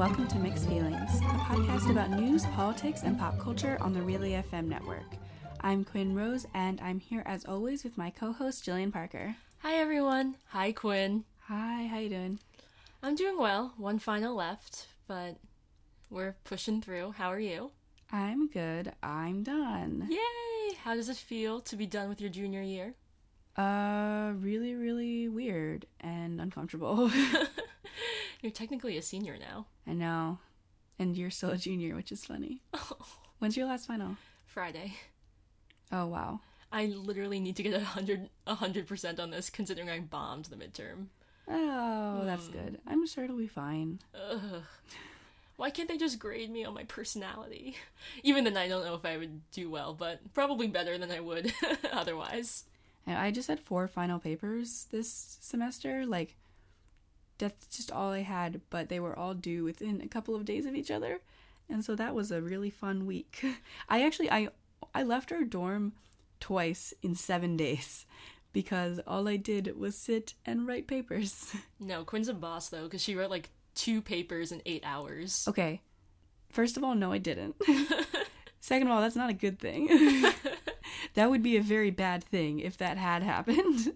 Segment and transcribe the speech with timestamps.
[0.00, 4.42] welcome to Mixed Feelings, a podcast about news, politics, and pop culture on the Relay
[4.50, 5.04] FM network.
[5.60, 9.36] I'm Quinn Rose, and I'm here as always with my co-host Jillian Parker.
[9.58, 10.36] Hi everyone.
[10.52, 11.24] Hi Quinn.
[11.48, 12.38] Hi, how you doing?
[13.02, 13.74] I'm doing well.
[13.76, 15.36] One final left, but
[16.08, 17.12] we're pushing through.
[17.18, 17.70] How are you?
[18.10, 18.92] I'm good.
[19.02, 20.08] I'm done.
[20.08, 20.76] Yay!
[20.82, 22.94] How does it feel to be done with your junior year?
[23.54, 27.10] Uh, really, really weird and uncomfortable.
[28.40, 29.66] You're technically a senior now.
[29.86, 30.38] I know.
[30.98, 32.60] And you're still a junior, which is funny.
[33.38, 34.16] When's your last final?
[34.44, 34.96] Friday.
[35.90, 36.40] Oh, wow.
[36.72, 40.46] I literally need to get a hundred a hundred percent on this, considering I bombed
[40.46, 41.06] the midterm.
[41.48, 42.52] Oh, that's mm.
[42.52, 42.80] good.
[42.86, 43.98] I'm sure it'll be fine.
[44.14, 44.62] Ugh.
[45.56, 47.76] Why can't they just grade me on my personality?
[48.22, 51.20] Even then, I don't know if I would do well, but probably better than I
[51.20, 51.52] would
[51.92, 52.64] otherwise.
[53.06, 56.06] I just had four final papers this semester.
[56.06, 56.36] Like,
[57.40, 60.66] that's just all I had, but they were all due within a couple of days
[60.66, 61.20] of each other.
[61.68, 63.44] And so that was a really fun week.
[63.88, 64.48] I actually I
[64.94, 65.92] I left our dorm
[66.38, 68.06] twice in 7 days
[68.52, 71.54] because all I did was sit and write papers.
[71.80, 75.46] No, Quinn's a boss though, because she wrote like two papers in eight hours.
[75.48, 75.80] Okay.
[76.50, 77.56] First of all, no I didn't.
[78.60, 79.88] Second of all, that's not a good thing.
[81.14, 83.94] that would be a very bad thing if that had happened.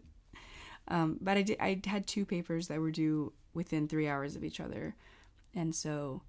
[0.88, 1.56] Um, but I did.
[1.60, 4.94] I had two papers that were due within three hours of each other,
[5.54, 6.22] and so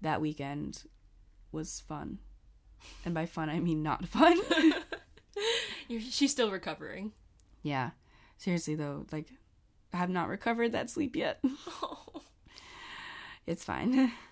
[0.00, 0.84] that weekend
[1.52, 2.18] was fun.
[3.04, 4.38] And by fun, I mean not fun.
[5.88, 7.12] You're, she's still recovering.
[7.62, 7.90] yeah,
[8.36, 9.28] seriously though, like
[9.92, 11.42] I have not recovered that sleep yet.
[13.46, 14.12] It's fine.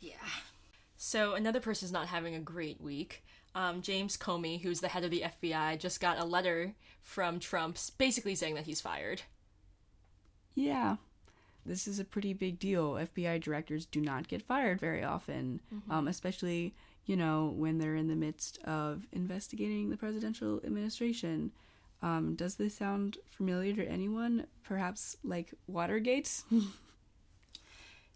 [0.00, 0.16] Yeah.
[0.96, 3.22] So another person's not having a great week.
[3.54, 7.76] Um, James Comey, who's the head of the FBI, just got a letter from Trump
[7.98, 9.22] basically saying that he's fired.
[10.54, 10.96] yeah,
[11.64, 12.92] this is a pretty big deal.
[12.94, 16.74] FBI directors do not get fired very often, um, especially
[17.04, 21.52] you know when they're in the midst of investigating the presidential administration.
[22.00, 24.46] Um, does this sound familiar to anyone?
[24.64, 26.42] Perhaps like Watergate?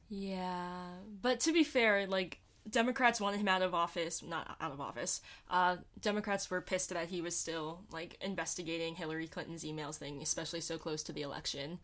[0.08, 0.86] Yeah,
[1.20, 2.38] but to be fair, like
[2.68, 5.20] Democrats wanted him out of office, not out of office.
[5.50, 10.60] Uh, Democrats were pissed that he was still like investigating Hillary Clinton's emails thing, especially
[10.60, 11.78] so close to the election.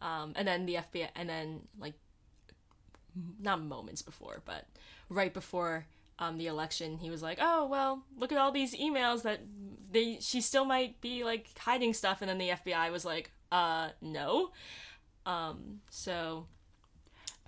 [0.00, 1.94] Um, and then the FBI, and then like
[3.40, 4.66] not moments before, but
[5.08, 5.86] right before
[6.18, 9.40] um, the election, he was like, "Oh well, look at all these emails that
[9.90, 13.90] they she still might be like hiding stuff," and then the FBI was like, "Uh,
[14.00, 14.50] no."
[15.26, 16.46] Um, so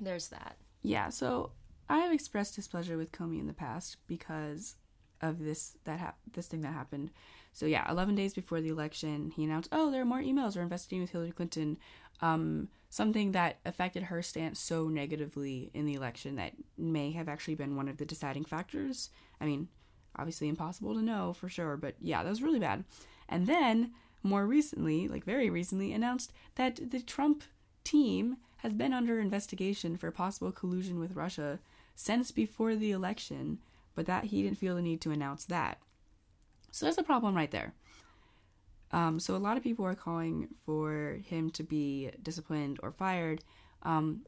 [0.00, 0.56] there's that.
[0.82, 1.50] Yeah, so
[1.88, 4.76] I have expressed displeasure with Comey in the past because
[5.20, 7.10] of this that hap- this thing that happened.
[7.52, 10.62] So yeah, 11 days before the election, he announced, "Oh, there are more emails we're
[10.62, 11.78] investigating with Hillary Clinton."
[12.20, 17.54] Um, something that affected her stance so negatively in the election that may have actually
[17.54, 19.10] been one of the deciding factors.
[19.40, 19.68] I mean,
[20.16, 22.84] obviously impossible to know for sure, but yeah, that was really bad.
[23.28, 23.92] And then
[24.22, 27.44] more recently, like very recently, announced that the Trump
[27.84, 31.58] team has been under investigation for possible collusion with Russia
[31.96, 33.58] since before the election,
[33.94, 35.78] but that he didn't feel the need to announce that.
[36.70, 37.72] So that's a problem right there.
[38.92, 43.42] Um, so a lot of people are calling for him to be disciplined or fired
[43.82, 44.20] um,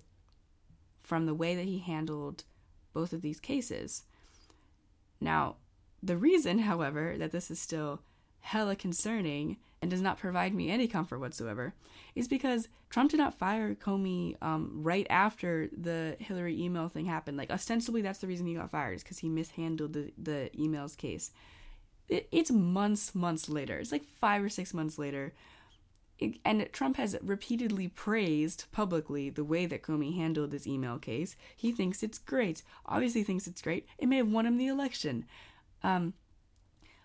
[0.98, 2.44] from the way that he handled
[2.92, 4.04] both of these cases.
[5.20, 5.56] Now,
[6.02, 8.00] the reason, however, that this is still
[8.40, 11.72] hella concerning and does not provide me any comfort whatsoever
[12.14, 17.36] is because Trump did not fire Comey um, right after the Hillary email thing happened.
[17.36, 20.96] Like, ostensibly, that's the reason he got fired, is because he mishandled the, the emails
[20.96, 21.30] case.
[22.08, 23.78] It, it's months, months later.
[23.78, 25.34] It's like five or six months later.
[26.18, 31.36] It, and Trump has repeatedly praised publicly the way that Comey handled this email case.
[31.54, 32.62] He thinks it's great.
[32.86, 33.86] Obviously, thinks it's great.
[33.98, 35.26] It may have won him the election.
[35.84, 36.14] Um,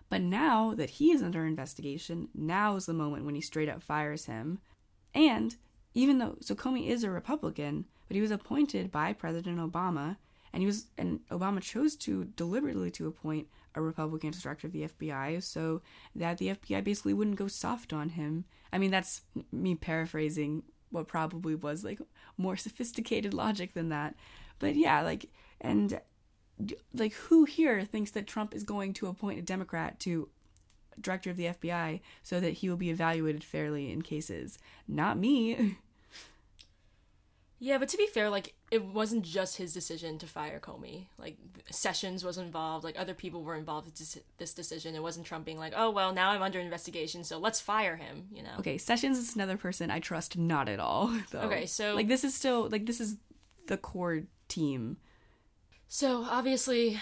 [0.08, 3.82] but now that he is under investigation, now is the moment when he straight up
[3.82, 4.58] fires him.
[5.14, 5.56] And
[5.94, 10.16] even though so Comey is a Republican, but he was appointed by President Obama,
[10.52, 14.72] and he was and Obama chose to deliberately to appoint a Republican as director of
[14.72, 15.82] the FBI so
[16.14, 18.44] that the FBI basically wouldn't go soft on him.
[18.72, 22.00] I mean, that's me paraphrasing what probably was like
[22.36, 24.14] more sophisticated logic than that.
[24.58, 25.30] But yeah, like
[25.60, 26.00] and
[26.92, 30.28] like who here thinks that Trump is going to appoint a Democrat to
[31.00, 34.58] director of the FBI so that he will be evaluated fairly in cases?
[34.86, 35.76] Not me.
[37.60, 41.06] Yeah, but to be fair, like it wasn't just his decision to fire Comey.
[41.16, 41.38] Like
[41.70, 42.84] Sessions was involved.
[42.84, 44.94] Like other people were involved with this, this decision.
[44.94, 48.26] It wasn't Trump being like, "Oh well, now I'm under investigation, so let's fire him."
[48.32, 48.50] You know.
[48.58, 51.06] Okay, Sessions is another person I trust not at all.
[51.30, 51.40] Though.
[51.42, 53.16] Okay, so- like this is still like this is
[53.68, 54.98] the core team.
[55.94, 56.98] So obviously,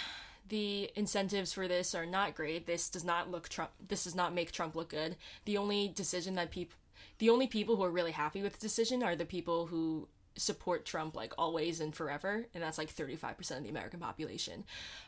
[0.51, 2.67] the incentives for this are not great.
[2.67, 3.71] This does not look Trump.
[3.89, 5.17] This does not make Trump look good.
[5.47, 6.77] The only decision that people,
[7.17, 10.85] the only people who are really happy with the decision are the people who support
[10.85, 14.65] Trump like always and forever, and that's like 35% of the American population.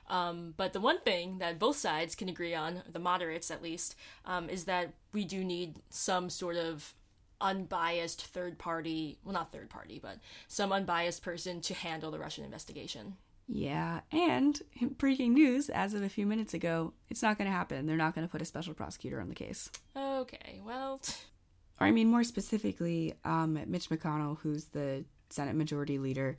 [0.09, 3.97] Um, but the one thing that both sides can agree on, the moderates at least,
[4.25, 6.95] um, is that we do need some sort of
[7.39, 12.47] unbiased third party, well, not third party, but some unbiased person to handle the Russian
[12.47, 13.17] investigation.
[13.47, 14.61] Yeah, and
[14.99, 17.87] breaking news as of a few minutes ago, it's not going to happen.
[17.87, 19.71] They're not going to put a special prosecutor on the case.
[19.97, 21.01] Okay, well.
[21.81, 26.39] Or, I mean, more specifically, um, Mitch McConnell, who's the Senate Majority Leader,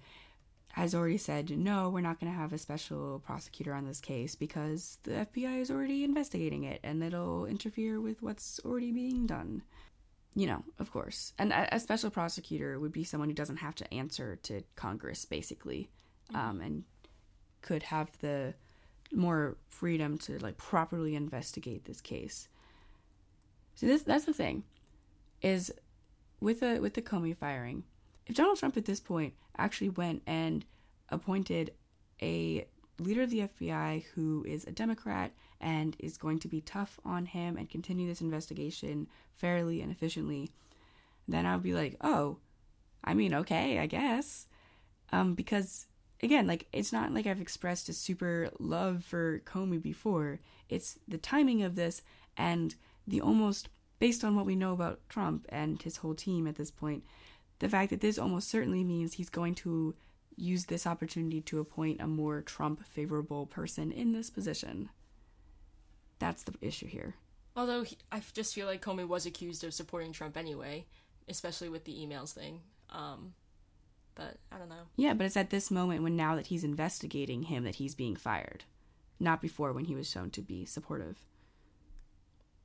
[0.75, 4.35] has already said, no, we're not going to have a special prosecutor on this case
[4.35, 9.61] because the FBI is already investigating it and it'll interfere with what's already being done.
[10.35, 11.31] You know, of course.
[11.39, 15.23] And a, a special prosecutor would be someone who doesn't have to answer to Congress,
[15.23, 15.89] basically,
[16.33, 16.83] um, and
[17.65, 18.53] could have the
[19.11, 22.47] more freedom to like properly investigate this case.
[23.73, 24.63] So this that's the thing,
[25.41, 25.73] is
[26.39, 27.83] with the with the Comey firing,
[28.27, 30.63] if Donald Trump at this point actually went and
[31.09, 31.73] appointed
[32.21, 32.67] a
[32.99, 37.25] leader of the FBI who is a Democrat and is going to be tough on
[37.25, 40.51] him and continue this investigation fairly and efficiently,
[41.27, 42.37] then I would be like, oh,
[43.03, 44.47] I mean, okay, I guess.
[45.11, 45.87] Um, because
[46.25, 50.39] again, like it's not like I've expressed a super love for Comey before.
[50.67, 52.01] It's the timing of this
[52.35, 52.75] and
[53.07, 53.69] the almost
[53.99, 57.03] based on what we know about Trump and his whole team at this point,
[57.59, 59.95] the fact that this almost certainly means he's going to
[60.35, 64.89] use this opportunity to appoint a more Trump favorable person in this position.
[66.19, 67.15] That's the issue here.
[67.55, 70.87] Although he, I just feel like Comey was accused of supporting Trump anyway,
[71.29, 72.59] especially with the emails thing.
[72.89, 73.33] Um,
[74.15, 74.87] but I don't know.
[74.95, 78.15] Yeah, but it's at this moment when now that he's investigating him that he's being
[78.15, 78.63] fired,
[79.19, 81.19] not before when he was shown to be supportive.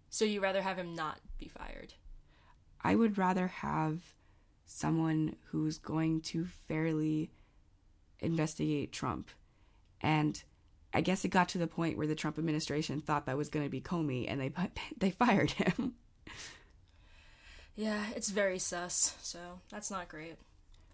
[0.08, 1.94] So you rather have him not be fired?
[2.82, 4.00] I would rather have
[4.67, 7.31] someone who's going to fairly
[8.20, 9.31] investigate Trump.
[10.00, 10.43] And
[10.94, 13.67] I guess it got to the point where the Trump administration thought that was going
[13.67, 14.52] to be Comey and they
[14.99, 15.94] they fired him.
[17.76, 19.17] Yeah, it's very sus.
[19.23, 19.38] So,
[19.70, 20.37] that's not great.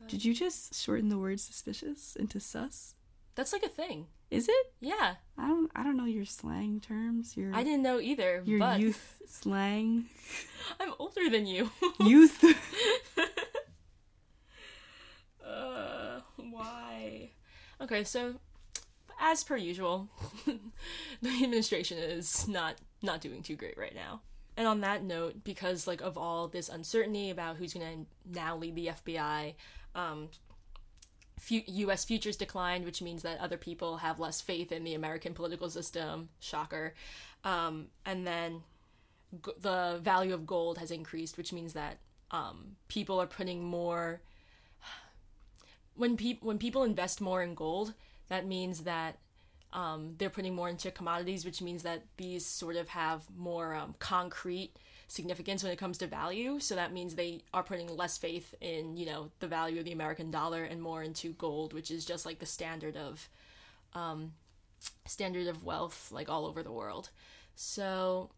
[0.09, 2.95] Did you just shorten the word suspicious into sus?
[3.35, 4.07] That's like a thing.
[4.31, 4.73] Is it?
[4.81, 5.15] Yeah.
[5.39, 7.37] I don't I don't know your slang terms.
[7.37, 8.43] Your I didn't know either.
[8.45, 8.81] Your but...
[8.81, 10.07] youth slang.
[10.81, 11.71] I'm older than you.
[12.01, 12.43] youth.
[15.47, 17.31] uh, why?
[17.81, 18.37] Okay, so
[19.21, 20.09] as per usual,
[21.23, 24.23] the administration is not not doing too great right now.
[24.57, 28.57] And on that note, because like of all this uncertainty about who's going to now
[28.57, 29.55] lead the FBI,
[29.97, 30.29] um,
[31.51, 32.05] U.S.
[32.05, 36.29] futures declined, which means that other people have less faith in the American political system.
[36.39, 36.95] Shocker.
[37.45, 38.63] Um, and then
[39.45, 41.99] g- the value of gold has increased, which means that
[42.31, 44.21] um, people are putting more.
[45.95, 47.95] When people when people invest more in gold,
[48.29, 49.17] that means that
[49.73, 53.95] um, they're putting more into commodities, which means that these sort of have more um,
[53.99, 54.73] concrete
[55.09, 56.59] significance when it comes to value.
[56.61, 59.93] So that means they are putting less faith in, you know, the value of the
[59.93, 63.29] American dollar and more into gold, which is just like the standard of
[63.95, 64.33] um,
[65.07, 67.11] standard of wealth like all over the world.
[67.55, 68.31] So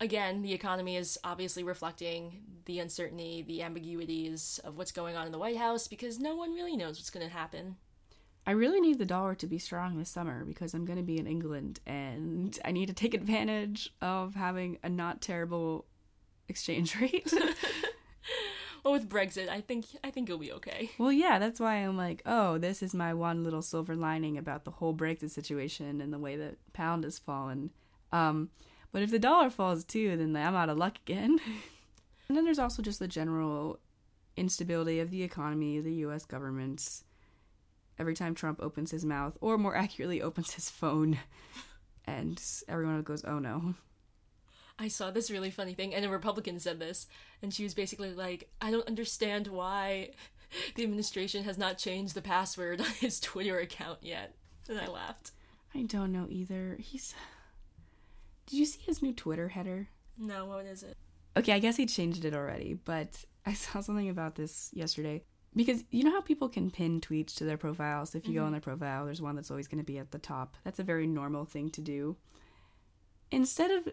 [0.00, 5.32] again, the economy is obviously reflecting the uncertainty, the ambiguities of what's going on in
[5.32, 7.76] the White House because no one really knows what's going to happen.
[8.48, 11.18] I really need the dollar to be strong this summer because I'm going to be
[11.18, 15.84] in England and I need to take advantage of having a not terrible
[16.48, 17.30] exchange rate.
[18.82, 20.88] well, with Brexit, I think I think it'll be okay.
[20.96, 24.64] Well, yeah, that's why I'm like, oh, this is my one little silver lining about
[24.64, 27.68] the whole Brexit situation and the way that pound has fallen.
[28.12, 28.48] Um,
[28.92, 31.38] but if the dollar falls too, then I'm out of luck again.
[32.28, 33.78] and then there's also just the general
[34.38, 36.24] instability of the economy, the U.S.
[36.24, 37.02] government
[37.98, 41.18] every time Trump opens his mouth, or more accurately, opens his phone,
[42.04, 43.74] and everyone goes, "Oh no."
[44.78, 47.08] I saw this really funny thing, and a Republican said this,
[47.42, 50.10] and she was basically like, "I don't understand why
[50.74, 54.34] the administration has not changed the password on his Twitter account yet,"
[54.68, 55.32] and I laughed.
[55.74, 56.76] I don't know either.
[56.80, 57.14] He's.
[58.46, 59.88] Did you see his new Twitter header?
[60.16, 60.96] No, what is it?
[61.36, 65.22] Okay, I guess he changed it already, but I saw something about this yesterday
[65.54, 68.14] because you know how people can pin tweets to their profiles?
[68.14, 68.40] If you mm-hmm.
[68.40, 70.56] go on their profile there's one that's always going to be at the top.
[70.64, 72.16] That's a very normal thing to do.
[73.30, 73.88] Instead of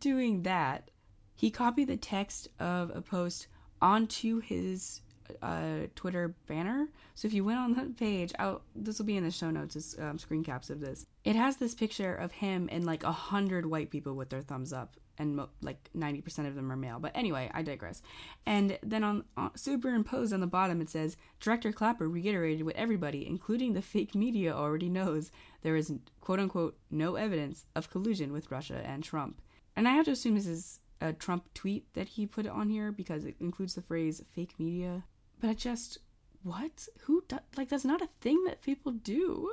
[0.00, 0.90] doing that
[1.34, 3.46] he copied the text of a post
[3.80, 5.00] onto his
[5.42, 6.88] uh, Twitter banner.
[7.14, 8.32] So if you went on that page,
[8.74, 11.06] this will be in the show notes, as um, screen caps of this.
[11.24, 14.72] It has this picture of him and like a hundred white people with their thumbs
[14.72, 16.98] up, and mo- like ninety percent of them are male.
[16.98, 18.02] But anyway, I digress.
[18.46, 23.26] And then on, on superimposed on the bottom, it says Director Clapper reiterated what everybody,
[23.26, 25.30] including the fake media, already knows:
[25.62, 29.42] there is quote unquote no evidence of collusion with Russia and Trump.
[29.76, 32.90] And I have to assume this is a Trump tweet that he put on here
[32.90, 35.04] because it includes the phrase fake media.
[35.40, 35.98] But I just,
[36.42, 36.88] what?
[37.02, 39.52] Who, do, like, that's not a thing that people do.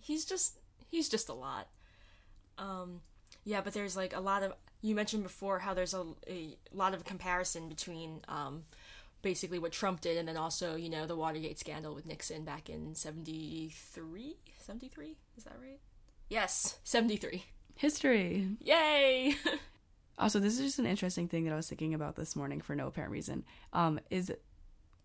[0.00, 1.68] He's just, he's just a lot.
[2.58, 3.00] Um,
[3.44, 6.94] yeah, but there's like a lot of, you mentioned before how there's a, a lot
[6.94, 8.64] of comparison between, um,
[9.22, 12.68] basically what Trump did and then also, you know, the Watergate scandal with Nixon back
[12.68, 14.36] in 73?
[14.58, 15.16] 73?
[15.36, 15.78] Is that right?
[16.28, 17.44] Yes, 73.
[17.76, 18.48] History.
[18.60, 19.36] Yay!
[20.18, 22.74] also, this is just an interesting thing that I was thinking about this morning for
[22.76, 23.44] no apparent reason.
[23.72, 24.32] Um, is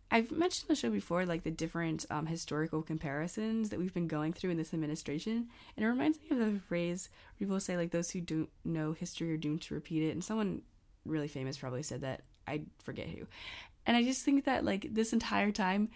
[0.09, 4.33] I've mentioned the show before, like the different um, historical comparisons that we've been going
[4.33, 7.09] through in this administration, and it reminds me of the phrase
[7.39, 10.11] people say like those who don't know history are doomed to repeat it.
[10.11, 10.61] And someone
[11.05, 12.21] really famous probably said that.
[12.49, 13.27] I forget who.
[13.85, 15.89] And I just think that like this entire time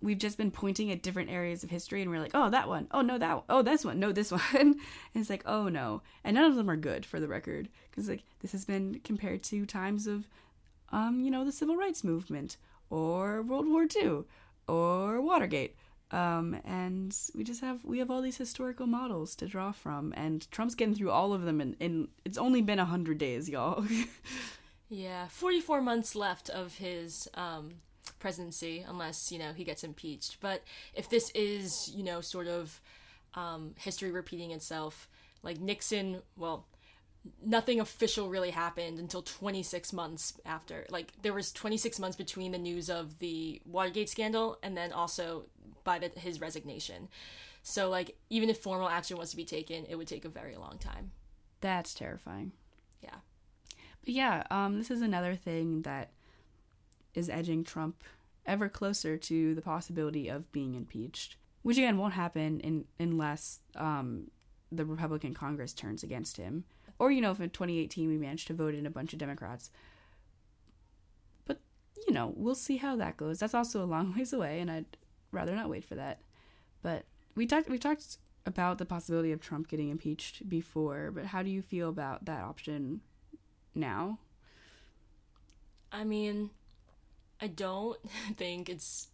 [0.00, 2.86] we've just been pointing at different areas of history and we're like, oh, that one.
[2.92, 3.44] Oh, no, that one.
[3.48, 3.98] Oh, this one.
[3.98, 4.42] No, this one.
[4.54, 4.76] and
[5.14, 6.02] it's like, oh, no.
[6.24, 7.68] And none of them are good for the record.
[7.90, 10.28] Because, like, this has been compared to times of,
[10.90, 12.56] um, you know, the civil rights movement
[12.90, 14.22] or World War II
[14.68, 15.76] or Watergate.
[16.10, 20.14] Um, and we just have, we have all these historical models to draw from.
[20.16, 21.60] And Trump's getting through all of them.
[21.60, 23.84] And, and it's only been a 100 days, y'all.
[24.88, 25.26] yeah.
[25.28, 27.72] 44 months left of his, um,
[28.18, 30.38] presidency unless you know he gets impeached.
[30.40, 30.62] But
[30.94, 32.80] if this is you know sort of
[33.34, 35.08] um, history repeating itself,
[35.42, 36.66] like Nixon, well,
[37.44, 40.86] nothing official really happened until 26 months after.
[40.90, 45.46] Like there was 26 months between the news of the Watergate scandal and then also
[45.84, 47.08] by the, his resignation.
[47.62, 50.56] So like even if formal action was to be taken, it would take a very
[50.56, 51.12] long time.
[51.60, 52.52] That's terrifying.
[53.02, 53.16] Yeah.
[54.04, 56.10] But yeah, um, this is another thing that
[57.18, 58.02] is edging Trump
[58.46, 64.30] ever closer to the possibility of being impeached, which again won't happen in, unless um,
[64.70, 66.64] the Republican Congress turns against him.
[66.98, 69.70] Or, you know, if in 2018 we managed to vote in a bunch of Democrats.
[71.44, 71.60] But,
[72.06, 73.38] you know, we'll see how that goes.
[73.38, 74.96] That's also a long ways away, and I'd
[75.30, 76.20] rather not wait for that.
[76.82, 81.42] But we talked we talked about the possibility of Trump getting impeached before, but how
[81.42, 83.00] do you feel about that option
[83.74, 84.18] now?
[85.92, 86.50] I mean,
[87.40, 87.98] I don't
[88.36, 89.08] think it's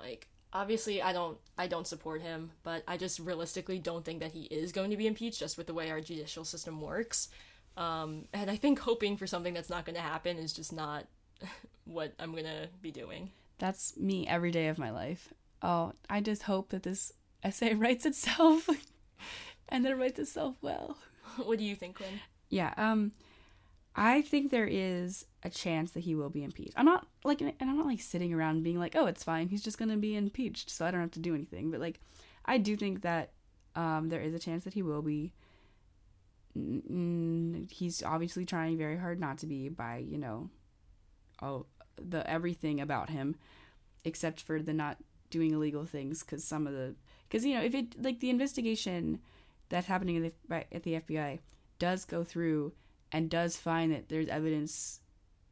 [0.00, 4.32] like obviously I don't I don't support him, but I just realistically don't think that
[4.32, 7.28] he is going to be impeached just with the way our judicial system works.
[7.76, 11.06] Um, and I think hoping for something that's not going to happen is just not
[11.84, 13.30] what I'm going to be doing.
[13.58, 15.32] That's me every day of my life.
[15.62, 18.68] Oh, I just hope that this essay writes itself
[19.68, 20.96] and that it writes itself well.
[21.36, 22.20] What do you think, Quinn?
[22.48, 23.12] Yeah, um
[23.98, 26.74] I think there is a chance that he will be impeached.
[26.76, 29.48] I'm not like, and I'm not like sitting around being like, oh, it's fine.
[29.48, 31.72] He's just gonna be impeached, so I don't have to do anything.
[31.72, 31.98] But like,
[32.44, 33.32] I do think that
[33.74, 35.32] um, there is a chance that he will be.
[36.54, 40.48] He's obviously trying very hard not to be by you know,
[41.40, 41.66] all
[42.00, 43.34] the everything about him,
[44.04, 44.98] except for the not
[45.30, 46.94] doing illegal things because some of the
[47.28, 49.18] because you know if it like the investigation
[49.68, 51.40] that's happening at the, at the FBI
[51.78, 52.72] does go through
[53.12, 55.00] and does find that there's evidence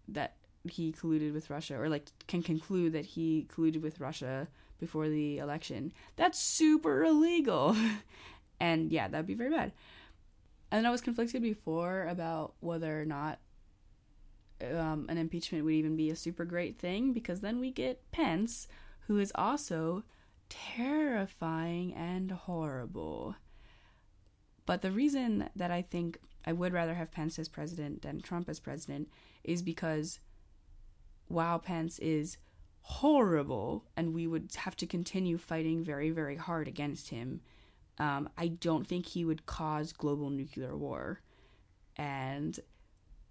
[0.08, 4.48] that he colluded with Russia or like can conclude that he colluded with Russia
[4.78, 7.76] before the election, that's super illegal.
[8.60, 9.72] and yeah, that'd be very bad.
[10.70, 13.38] And I was conflicted before about whether or not
[14.60, 18.68] um, an impeachment would even be a super great thing because then we get Pence,
[19.06, 20.02] who is also
[20.48, 23.36] terrifying and horrible.
[24.64, 28.48] But the reason that I think I would rather have Pence as president than Trump
[28.48, 29.08] as president
[29.44, 30.20] is because
[31.28, 32.38] while Pence is
[32.82, 37.40] horrible and we would have to continue fighting very, very hard against him,
[37.98, 41.20] um, I don't think he would cause global nuclear war.
[41.96, 42.58] And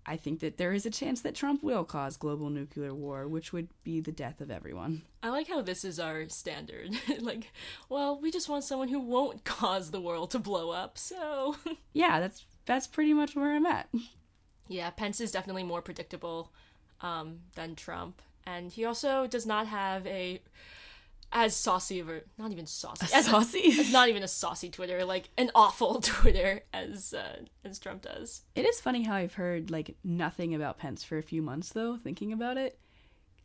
[0.05, 3.51] I think that there is a chance that Trump will cause global nuclear war, which
[3.53, 5.03] would be the death of everyone.
[5.24, 6.91] I like how this is our standard.
[7.22, 7.51] like,
[7.89, 11.55] well, we just want someone who won't cause the world to blow up, so.
[11.93, 13.88] yeah, that's that's pretty much where I'm at.
[14.67, 16.51] Yeah, Pence is definitely more predictable
[17.00, 20.41] um, than Trump, and he also does not have a
[21.31, 23.60] as saucy of a not even saucy as Saucy.
[23.60, 28.41] it's not even a saucy Twitter, like an awful Twitter as uh, as Trump does.
[28.55, 31.98] It is funny how I've heard like nothing about Pence for a few months though,
[31.98, 32.79] thinking about it.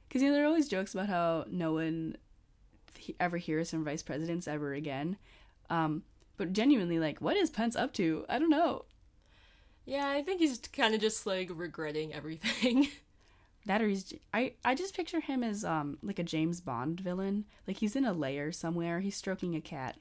[0.09, 2.17] Because you know there are always jokes about how no one
[3.19, 5.19] ever hears from vice presidents ever again.
[5.69, 6.03] Um,
[6.37, 8.25] but genuinely, like, what is Pence up to?
[8.29, 8.87] I don't know.
[9.91, 12.89] Yeah, I think he's kind of just like regretting everything.
[13.67, 17.45] That or he's I I just picture him as um like a James Bond villain.
[17.69, 19.01] Like he's in a lair somewhere.
[19.01, 19.99] He's stroking a cat.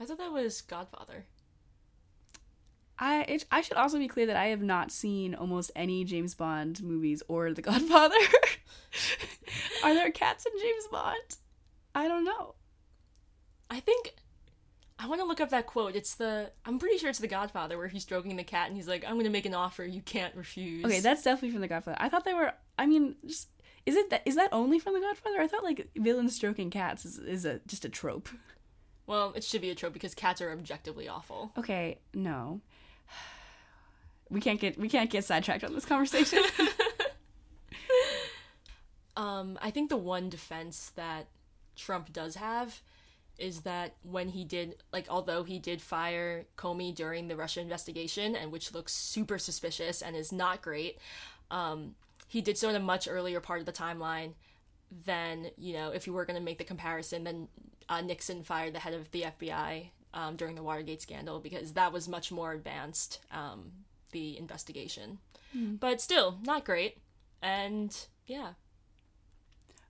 [0.00, 1.26] I thought that was Godfather.
[2.98, 6.34] I it, I should also be clear that I have not seen almost any James
[6.34, 8.16] Bond movies or The Godfather.
[9.84, 11.36] Are there cats in James Bond?
[11.94, 12.56] I don't know.
[13.70, 14.16] I think
[14.98, 15.94] I want to look up that quote.
[15.94, 18.88] It's the I'm pretty sure it's the Godfather where he's stroking the cat and he's
[18.88, 21.68] like, "I'm going to make an offer you can't refuse." Okay, that's definitely from The
[21.68, 21.98] Godfather.
[22.00, 22.52] I thought they were.
[22.78, 23.48] I mean, just
[23.84, 25.40] is it that is that only from The Godfather?
[25.40, 28.28] I thought like villains stroking cats is, is a just a trope.
[29.06, 31.52] well, it should be a trope because cats are objectively awful.
[31.58, 32.60] Okay, no.
[34.28, 36.42] We can't get we can't get sidetracked on this conversation.
[39.16, 41.28] Um, I think the one defense that
[41.74, 42.82] Trump does have
[43.38, 48.34] is that when he did, like, although he did fire Comey during the Russia investigation,
[48.34, 50.98] and which looks super suspicious and is not great,
[51.50, 51.94] um,
[52.28, 54.32] he did so in a much earlier part of the timeline
[55.04, 57.48] than, you know, if you were going to make the comparison, then
[57.88, 61.92] uh, Nixon fired the head of the FBI um, during the Watergate scandal because that
[61.92, 63.72] was much more advanced, um,
[64.12, 65.18] the investigation.
[65.78, 66.98] But still, not great.
[67.42, 68.52] And yeah.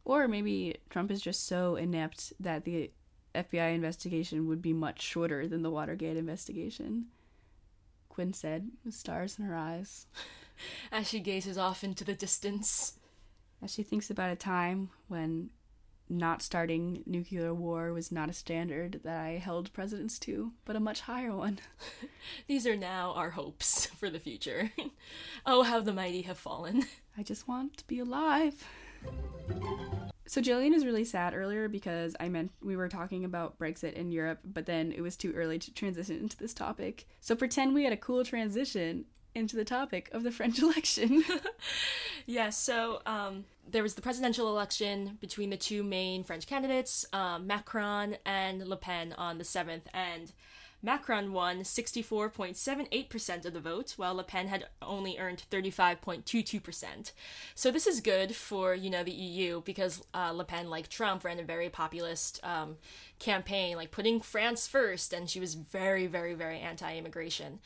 [0.04, 2.90] Or maybe Trump is just so inept that the
[3.36, 7.06] FBI investigation would be much shorter than the Watergate investigation.
[8.08, 10.06] Quinn said, with stars in her eyes,
[10.92, 12.98] as she gazes off into the distance.
[13.62, 15.50] as she thinks about a time when
[16.08, 20.80] not starting nuclear war was not a standard that I held presidents to, but a
[20.80, 21.58] much higher one.
[22.46, 24.70] These are now our hopes for the future.
[25.46, 26.84] oh, how the mighty have fallen.
[27.18, 28.66] I just want to be alive.
[30.28, 34.10] So Jillian is really sad earlier because I meant we were talking about Brexit in
[34.10, 37.06] Europe, but then it was too early to transition into this topic.
[37.20, 41.24] So pretend we had a cool transition into the topic of the French election.
[42.28, 47.46] Yeah, so um, there was the presidential election between the two main French candidates, um,
[47.46, 50.32] Macron and Le Pen, on the 7th, and
[50.86, 57.10] Macron won 64.78% of the vote, while Le Pen had only earned 35.22%.
[57.56, 61.24] So this is good for, you know, the EU because uh, Le Pen, like Trump,
[61.24, 62.76] ran a very populist um,
[63.18, 67.58] campaign, like putting France first, and she was very, very, very anti-immigration.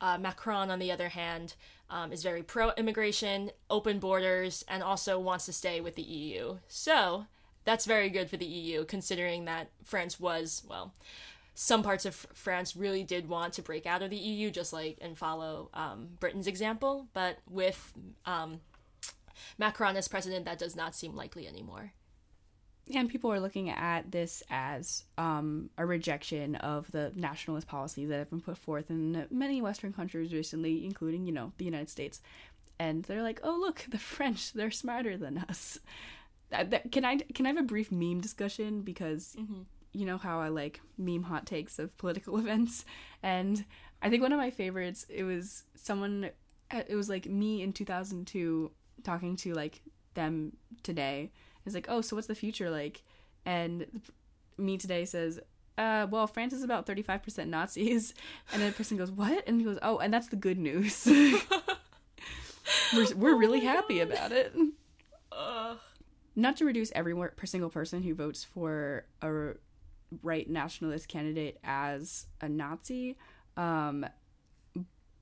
[0.00, 1.54] Uh, Macron, on the other hand,
[1.90, 6.58] um, is very pro-immigration, open borders, and also wants to stay with the EU.
[6.68, 7.26] So
[7.64, 10.92] that's very good for the EU, considering that France was well
[11.60, 14.96] some parts of France really did want to break out of the EU, just like
[15.00, 17.08] and follow um, Britain's example.
[17.12, 17.92] But with
[18.26, 18.60] um,
[19.58, 21.94] Macron as president, that does not seem likely anymore.
[22.94, 28.18] and people are looking at this as um, a rejection of the nationalist policies that
[28.18, 32.22] have been put forth in many Western countries recently, including, you know, the United States.
[32.78, 35.80] And they're like, oh, look, the French, they're smarter than us.
[36.50, 39.36] That, that, can I can I have a brief meme discussion because
[39.92, 42.84] you know how I like meme hot takes of political events,
[43.22, 43.64] and
[44.02, 46.30] I think one of my favorites it was someone
[46.70, 48.70] it was like me in 2002
[49.02, 49.80] talking to like
[50.14, 51.32] them today.
[51.64, 53.02] It's like, oh, so what's the future like?
[53.46, 54.02] And
[54.56, 55.38] me today says,
[55.76, 58.14] uh, well, France is about 35% Nazis.
[58.52, 59.46] And then the person goes, what?
[59.46, 61.06] And he goes, oh, and that's the good news.
[62.94, 64.54] we're we're really happy about it.
[65.32, 65.78] Ugh.
[66.34, 69.54] Not to reduce every per single person who votes for a
[70.22, 73.16] right nationalist candidate as a Nazi,
[73.56, 74.06] um,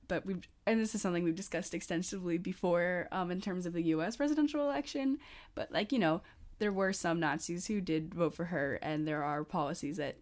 [0.07, 3.83] but we've and this is something we've discussed extensively before um, in terms of the
[3.83, 4.15] U.S.
[4.15, 5.17] presidential election.
[5.55, 6.21] But like you know,
[6.59, 10.17] there were some Nazis who did vote for her, and there are policies that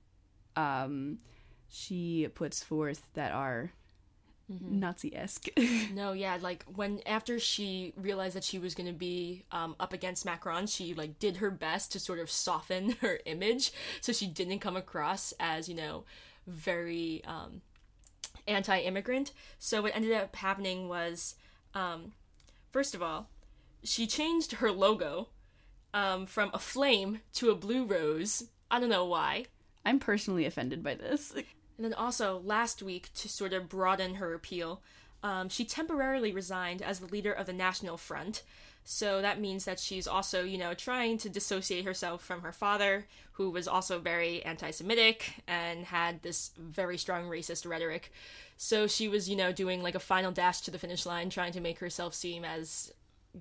[0.55, 1.19] um,
[1.67, 3.71] she puts forth that are
[4.47, 5.49] Nazi esque.
[5.93, 9.93] No, yeah, like when after she realized that she was going to be um, up
[9.93, 14.27] against Macron, she like did her best to sort of soften her image so she
[14.27, 16.03] didn't come across as you know
[16.47, 17.61] very um,
[18.47, 19.31] anti-immigrant.
[19.57, 21.35] So what ended up happening was,
[21.73, 22.13] um,
[22.71, 23.29] first of all,
[23.83, 25.29] she changed her logo
[25.93, 28.43] um, from a flame to a blue rose.
[28.69, 29.45] I don't know why.
[29.85, 31.33] I'm personally offended by this.
[31.77, 34.81] And then also last week to sort of broaden her appeal,
[35.23, 38.43] um, she temporarily resigned as the leader of the National Front.
[38.83, 43.07] So that means that she's also, you know, trying to dissociate herself from her father,
[43.33, 48.13] who was also very anti Semitic and had this very strong racist rhetoric.
[48.57, 51.51] So she was, you know, doing like a final dash to the finish line, trying
[51.53, 52.93] to make herself seem as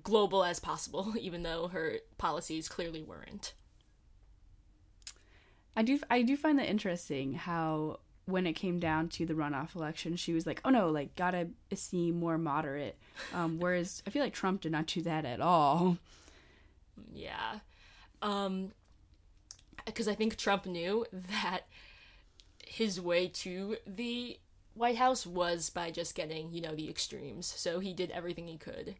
[0.03, 3.53] global as possible, even though her policies clearly weren't.
[5.75, 9.75] I do I do find that interesting how when it came down to the runoff
[9.75, 12.97] election, she was like, "Oh no, like gotta seem more moderate."
[13.33, 15.97] Um, whereas I feel like Trump did not do that at all.
[17.13, 17.59] Yeah,
[18.21, 18.71] um,
[19.85, 21.61] because I think Trump knew that
[22.65, 24.39] his way to the
[24.73, 27.45] White House was by just getting you know the extremes.
[27.45, 28.95] So he did everything he could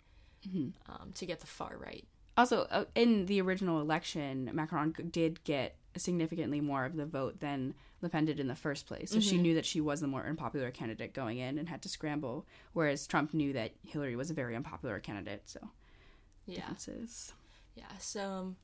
[0.47, 0.69] mm-hmm.
[0.91, 2.05] um, to get the far right.
[2.37, 7.73] Also, uh, in the original election, Macron did get significantly more of the vote than
[8.01, 9.11] Le Pen did in the first place.
[9.11, 9.29] So mm-hmm.
[9.29, 12.45] she knew that she was the more unpopular candidate going in and had to scramble,
[12.73, 15.43] whereas Trump knew that Hillary was a very unpopular candidate.
[15.45, 15.59] So
[16.45, 16.57] yeah.
[16.57, 17.33] differences.
[17.75, 17.85] Yeah.
[17.99, 18.55] So, um,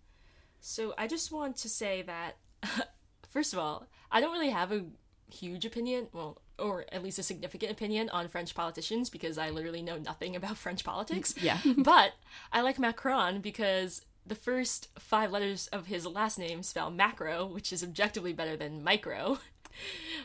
[0.59, 2.37] so I just want to say that
[3.29, 4.85] first of all, I don't really have a
[5.31, 6.07] huge opinion.
[6.13, 10.35] Well, or at least a significant opinion on French politicians because I literally know nothing
[10.35, 11.33] about French politics.
[11.41, 11.57] Yeah.
[11.77, 12.13] but
[12.53, 17.73] I like Macron because the first five letters of his last name spell macro, which
[17.73, 19.39] is objectively better than micro.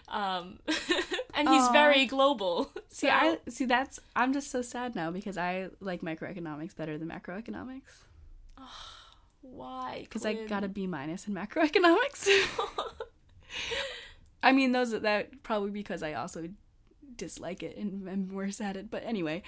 [0.09, 0.59] Um,
[1.35, 1.73] and he's Aww.
[1.73, 2.71] very global.
[2.89, 7.09] See, I see that's I'm just so sad now because I like microeconomics better than
[7.09, 8.05] macroeconomics.
[8.59, 8.65] Oh,
[9.43, 10.01] why?
[10.03, 12.29] Because I got a B minus in macroeconomics.
[14.43, 16.49] I mean, those that probably because I also
[17.17, 18.91] dislike it and am worse at it.
[18.91, 19.43] But anyway.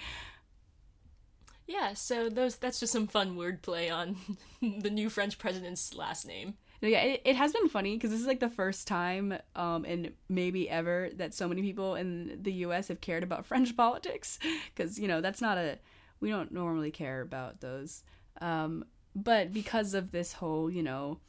[1.69, 4.15] Yeah, so those that's just some fun wordplay on
[4.81, 6.55] the new French president's last name.
[6.81, 10.11] Yeah, it, it has been funny because this is like the first time, um, and
[10.29, 12.87] maybe ever that so many people in the U.S.
[12.87, 14.39] have cared about French politics.
[14.73, 15.77] Because you know that's not a
[16.19, 18.03] we don't normally care about those.
[18.41, 21.19] Um, but because of this whole, you know,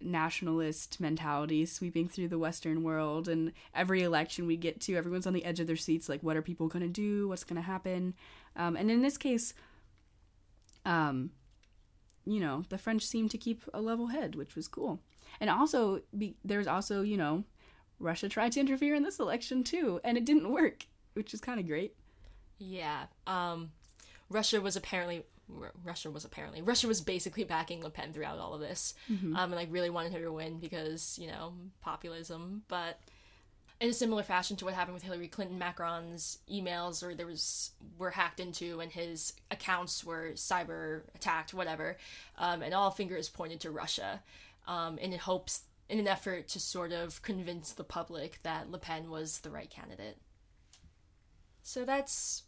[0.00, 3.28] nationalist mentality sweeping through the Western world.
[3.28, 6.36] And every election we get to, everyone's on the edge of their seats like, what
[6.36, 7.28] are people going to do?
[7.28, 8.14] What's going to happen?
[8.56, 9.54] Um, and in this case,
[10.84, 11.30] um,
[12.24, 15.00] you know, the French seemed to keep a level head, which was cool.
[15.40, 17.44] And also, be, there's also, you know,
[17.98, 21.58] Russia tried to interfere in this election too, and it didn't work, which is kind
[21.58, 21.94] of great.
[22.58, 23.04] Yeah.
[23.26, 23.70] Um,
[24.30, 25.24] Russia was apparently
[25.82, 29.34] Russia was apparently Russia was basically backing Le Pen throughout all of this, mm-hmm.
[29.34, 32.62] um, and like really wanted her to win because you know populism.
[32.68, 33.00] But
[33.80, 37.70] in a similar fashion to what happened with Hillary Clinton, Macron's emails or there was
[37.96, 41.96] were hacked into and his accounts were cyber attacked, whatever,
[42.38, 44.20] um, and all fingers pointed to Russia,
[44.66, 49.10] um, in hopes in an effort to sort of convince the public that Le Pen
[49.10, 50.18] was the right candidate.
[51.62, 52.42] So that's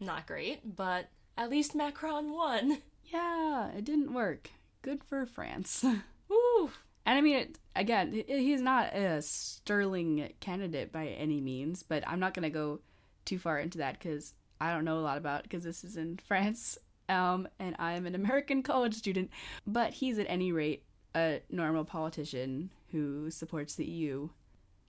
[0.00, 2.78] not great, but at least Macron won.
[3.04, 4.50] Yeah, it didn't work.
[4.82, 5.84] Good for France.
[6.28, 6.70] Woo!
[7.06, 12.20] And I mean, it, again, he's not a sterling candidate by any means, but I'm
[12.20, 12.80] not going to go
[13.24, 16.18] too far into that because I don't know a lot about because this is in
[16.26, 19.30] France, um, and I'm an American college student.
[19.66, 24.30] But he's at any rate a normal politician who supports the EU.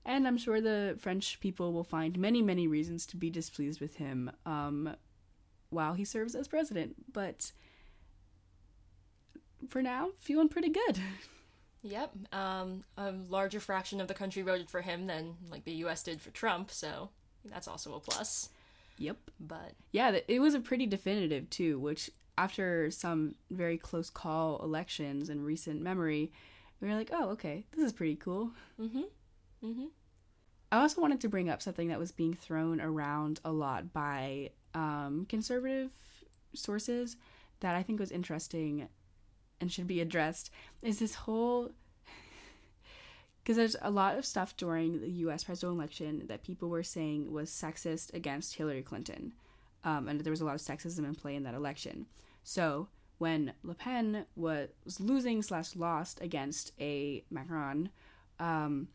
[0.08, 3.95] And I'm sure the French people will find many, many reasons to be displeased with
[3.95, 4.32] him.
[4.45, 4.95] Um,
[5.69, 6.95] while he serves as president.
[7.12, 7.51] But
[9.67, 10.99] for now, feeling pretty good.
[11.86, 12.13] Yep.
[12.34, 16.02] Um, a larger fraction of the country voted for him than like the U.S.
[16.02, 17.10] did for Trump, so
[17.45, 18.50] that's also a plus.
[18.98, 19.17] Yep.
[19.39, 21.80] But yeah, it was a pretty definitive too.
[21.80, 26.32] Which after some very close call elections in recent memory,
[26.82, 28.52] we were like, oh, okay, this is pretty cool.
[28.82, 29.02] Mm-hmm.
[29.63, 29.86] Mm-hmm.
[30.71, 34.50] I also wanted to bring up something that was being thrown around a lot by
[34.74, 35.91] um, conservative
[36.54, 37.15] sources
[37.60, 38.89] that I think was interesting
[39.60, 41.72] and should be addressed is this whole
[43.44, 45.44] because there's a lot of stuff during the U.S.
[45.44, 49.34] presidential election that people were saying was sexist against Hillary Clinton,
[49.84, 52.08] um, and there was a lot of sexism in play in that election.
[52.44, 52.88] So
[53.18, 57.89] when Le Pen was losing slash lost against a Macron,
[58.39, 58.88] um,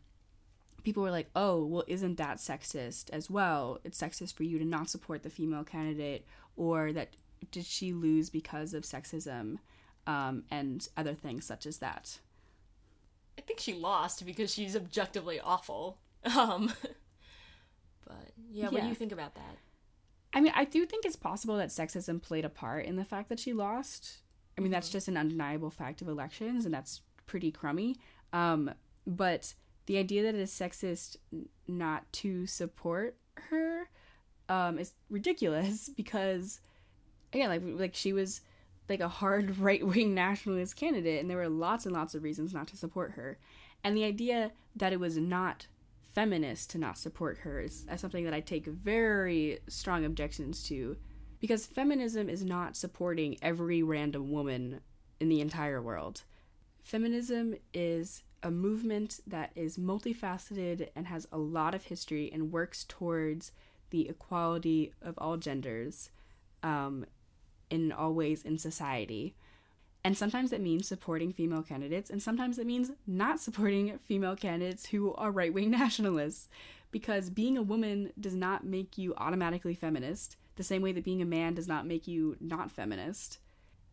[0.83, 3.79] people were like, oh, well, isn't that sexist as well?
[3.83, 7.15] It's sexist for you to not support the female candidate, or that
[7.51, 9.57] did she lose because of sexism
[10.07, 12.19] um, and other things such as that?
[13.37, 15.97] I think she lost because she's objectively awful.
[16.37, 16.71] Um,
[18.05, 19.57] but yeah, what do you think about that?
[20.33, 23.29] I mean, I do think it's possible that sexism played a part in the fact
[23.29, 24.19] that she lost.
[24.55, 24.73] I mean, mm-hmm.
[24.73, 27.97] that's just an undeniable fact of elections, and that's pretty crummy.
[28.33, 28.71] Um,
[29.07, 29.55] but
[29.87, 31.17] the idea that it is sexist
[31.67, 33.17] not to support
[33.49, 33.89] her
[34.47, 36.59] um, is ridiculous because
[37.33, 38.41] again, like like she was
[38.91, 42.53] like a hard right wing nationalist candidate, and there were lots and lots of reasons
[42.53, 43.39] not to support her.
[43.83, 45.67] And the idea that it was not
[46.13, 50.97] feminist to not support her is something that I take very strong objections to
[51.39, 54.81] because feminism is not supporting every random woman
[55.19, 56.23] in the entire world.
[56.83, 62.83] Feminism is a movement that is multifaceted and has a lot of history and works
[62.87, 63.51] towards
[63.89, 66.11] the equality of all genders
[66.63, 67.05] um,
[67.71, 69.35] in all ways in society.
[70.03, 74.87] And sometimes it means supporting female candidates, and sometimes it means not supporting female candidates
[74.87, 76.49] who are right wing nationalists.
[76.91, 81.21] Because being a woman does not make you automatically feminist, the same way that being
[81.21, 83.39] a man does not make you not feminist.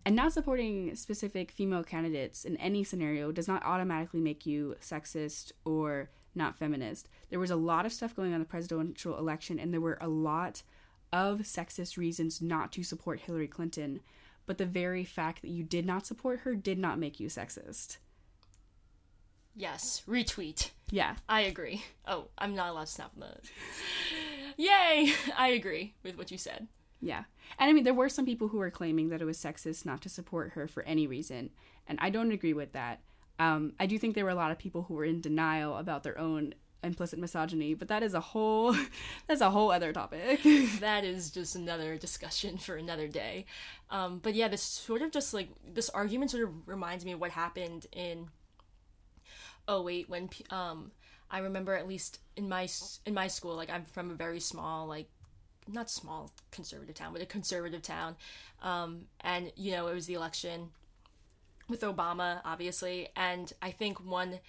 [0.05, 5.53] And not supporting specific female candidates in any scenario does not automatically make you sexist
[5.65, 7.09] or not feminist.
[7.31, 9.99] There was a lot of stuff going on in the presidential election, and there were
[10.01, 10.63] a lot
[11.13, 14.01] of sexist reasons not to support Hillary Clinton,
[14.47, 17.99] but the very fact that you did not support her did not make you sexist.
[19.55, 20.71] Yes, retweet.
[20.91, 21.17] Yeah.
[21.29, 21.83] I agree.
[22.07, 23.35] Oh, I'm not allowed to snap the.
[24.57, 25.13] Yay!
[25.37, 26.69] I agree with what you said.
[27.01, 27.25] Yeah.
[27.59, 30.01] And I mean, there were some people who were claiming that it was sexist not
[30.03, 31.51] to support her for any reason,
[31.87, 33.01] and I don't agree with that.
[33.39, 36.03] Um, I do think there were a lot of people who were in denial about
[36.03, 38.75] their own implicit misogyny, but that is a whole
[39.27, 40.41] that's a whole other topic.
[40.81, 43.47] that is just another discussion for another day.
[43.91, 47.21] Um, but yeah, this sort of just like this argument sort of reminds me of
[47.21, 48.29] what happened in
[49.67, 50.91] oh wait when um
[51.31, 52.69] I remember at least in my
[53.05, 55.09] in my school like I'm from a very small like
[55.71, 58.17] not small conservative town but a conservative town
[58.63, 60.71] um and you know it was the election
[61.69, 64.41] with Obama obviously and I think one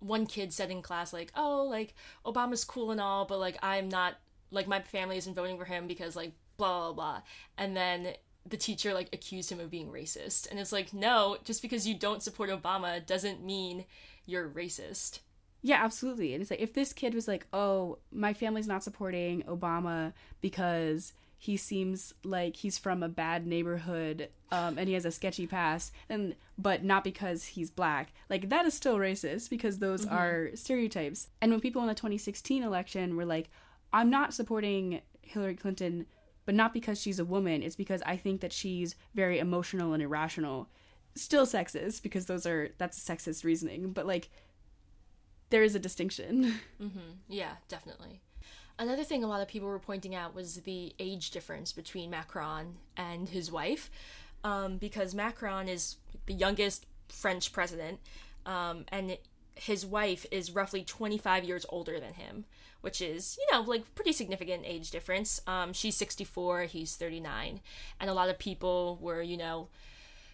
[0.00, 3.88] one kid said in class like oh like obama's cool and all but like i'm
[3.88, 4.16] not
[4.50, 7.20] like my family isn't voting for him because like blah blah blah.
[7.58, 8.14] And then
[8.48, 10.50] the teacher like accused him of being racist.
[10.50, 13.84] And it's like no just because you don't support obama doesn't mean
[14.24, 15.20] you're racist.
[15.62, 16.32] Yeah absolutely.
[16.32, 21.12] And it's like if this kid was like oh my family's not supporting obama because
[21.46, 25.92] he seems like he's from a bad neighborhood um, and he has a sketchy past
[26.08, 28.12] and but not because he's black.
[28.28, 30.14] Like that is still racist because those mm-hmm.
[30.14, 31.28] are stereotypes.
[31.40, 33.48] And when people in the 2016 election were like
[33.92, 36.06] i'm not supporting hillary clinton
[36.44, 40.02] but not because she's a woman it's because i think that she's very emotional and
[40.02, 40.68] irrational.
[41.14, 44.28] Still sexist because those are that's sexist reasoning but like
[45.50, 46.58] there is a distinction.
[46.82, 47.12] Mm-hmm.
[47.28, 48.20] yeah definitely
[48.78, 52.76] Another thing a lot of people were pointing out was the age difference between Macron
[52.96, 53.90] and his wife,
[54.44, 58.00] um, because Macron is the youngest French president,
[58.44, 59.16] um, and
[59.54, 62.44] his wife is roughly 25 years older than him,
[62.82, 65.40] which is, you know, like pretty significant age difference.
[65.46, 67.60] Um, she's 64, he's 39,
[67.98, 69.68] and a lot of people were, you know,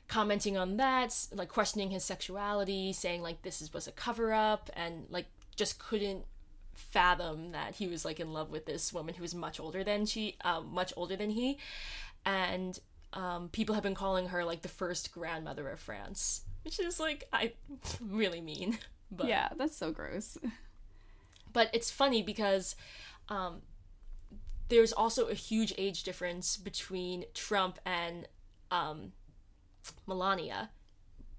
[0.09, 4.68] commenting on that, like questioning his sexuality, saying like this is was a cover up,
[4.74, 6.24] and like just couldn't
[6.74, 10.06] fathom that he was like in love with this woman who was much older than
[10.06, 11.58] she, uh, much older than he,
[12.24, 12.78] and
[13.12, 17.28] um, people have been calling her like the first grandmother of France, which is like
[17.32, 17.52] I
[18.00, 18.78] really mean.
[19.14, 20.38] But yeah, that's so gross.
[21.52, 22.74] But it's funny because
[23.28, 23.61] um,
[24.70, 28.26] there's also a huge age difference between Trump and
[28.70, 29.12] um,
[30.06, 30.70] Melania.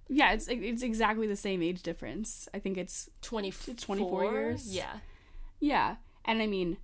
[0.07, 2.47] Yeah, it's it's exactly the same age difference.
[2.53, 4.75] I think it's 24, 24 years.
[4.75, 4.97] Yeah.
[5.63, 5.95] Yeah.
[6.25, 6.75] And I mean,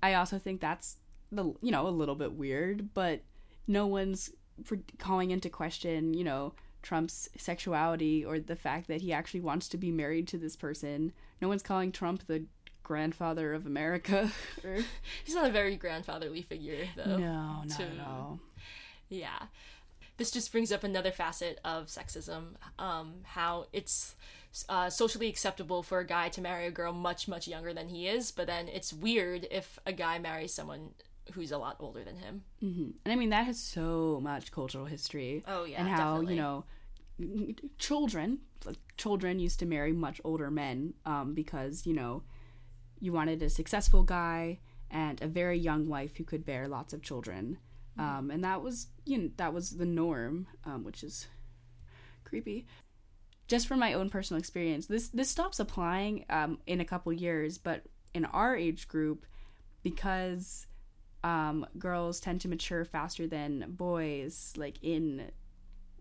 [0.00, 0.96] I also think that's
[1.32, 3.22] the you know, a little bit weird, but
[3.66, 4.30] no one's
[4.62, 9.68] for calling into question, you know, Trump's sexuality or the fact that he actually wants
[9.70, 11.12] to be married to this person.
[11.40, 12.44] No one's calling Trump the
[12.84, 14.30] grandfather of America.
[15.24, 17.16] He's not a very grandfatherly figure, though.
[17.16, 18.38] No, not to, at all.
[19.08, 19.46] Yeah.
[20.16, 24.14] This just brings up another facet of sexism um, how it's
[24.68, 28.06] uh, socially acceptable for a guy to marry a girl much much younger than he
[28.06, 30.90] is but then it's weird if a guy marries someone
[31.32, 32.90] who's a lot older than him mm-hmm.
[33.04, 36.34] and i mean that has so much cultural history oh yeah and how definitely.
[36.34, 36.64] you know
[37.78, 38.38] children
[38.96, 42.22] children used to marry much older men um, because you know
[43.00, 44.58] you wanted a successful guy
[44.90, 47.58] and a very young wife who could bear lots of children
[47.98, 48.18] mm-hmm.
[48.18, 51.26] um, and that was you know that was the norm um, which is
[52.24, 52.66] creepy
[53.48, 57.58] just from my own personal experience, this this stops applying um, in a couple years,
[57.58, 57.82] but
[58.14, 59.26] in our age group,
[59.82, 60.66] because
[61.24, 65.30] um, girls tend to mature faster than boys, like in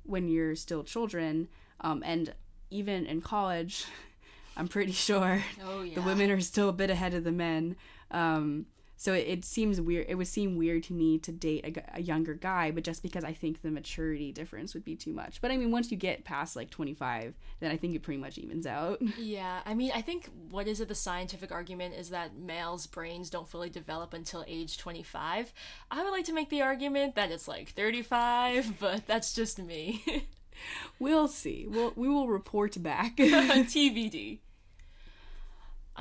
[0.04, 1.47] when you're still children,
[1.82, 2.34] um, and
[2.69, 3.86] even in college,
[4.58, 5.95] I'm pretty sure oh, yeah.
[5.95, 7.75] the women are still a bit ahead of the men.
[8.12, 8.65] Um,
[9.02, 10.06] So it, it seems weird.
[10.10, 13.24] It would seem weird to me to date a, a younger guy, but just because
[13.24, 15.42] I think the maturity difference would be too much.
[15.42, 18.38] But I mean, once you get past like 25, then I think it pretty much
[18.38, 19.02] evens out.
[19.18, 20.88] Yeah, I mean, I think what is it?
[20.88, 25.52] The scientific argument is that males' brains don't fully develop until age 25.
[25.90, 30.28] I would like to make the argument that it's like 35, but that's just me.
[31.00, 31.66] we'll see.
[31.68, 33.18] We'll we will report back.
[33.18, 34.40] TBD.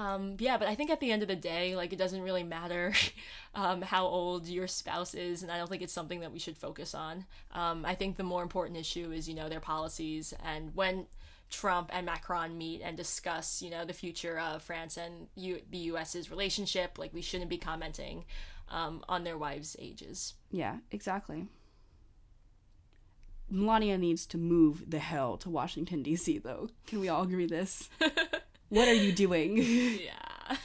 [0.00, 2.42] Um, yeah, but I think at the end of the day, like it doesn't really
[2.42, 2.94] matter
[3.54, 6.56] um, how old your spouse is, and I don't think it's something that we should
[6.56, 7.26] focus on.
[7.52, 11.04] Um, I think the more important issue is, you know, their policies, and when
[11.50, 15.78] Trump and Macron meet and discuss, you know, the future of France and U- the
[15.92, 18.24] U.S.'s relationship, like we shouldn't be commenting
[18.70, 20.32] um, on their wives' ages.
[20.50, 21.46] yeah, exactly.
[23.52, 26.38] Melania needs to move the hell to Washington D.C.
[26.38, 26.70] Though.
[26.86, 27.90] Can we all agree this?
[28.70, 29.58] what are you doing?
[30.00, 30.56] Yeah.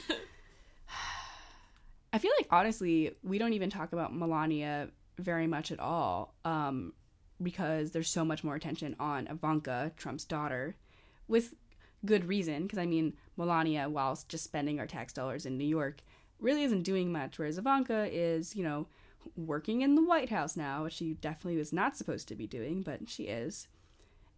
[2.12, 4.88] I feel like honestly, we don't even talk about Melania
[5.18, 6.94] very much at all, um,
[7.42, 10.76] because there's so much more attention on Ivanka, Trump's daughter,
[11.28, 11.54] with
[12.06, 12.62] good reason.
[12.62, 16.00] Because I mean, Melania, whilst just spending our tax dollars in New York,
[16.40, 18.86] really isn't doing much, whereas Ivanka is, you know,
[19.36, 22.82] working in the White House now, which she definitely was not supposed to be doing,
[22.82, 23.68] but she is.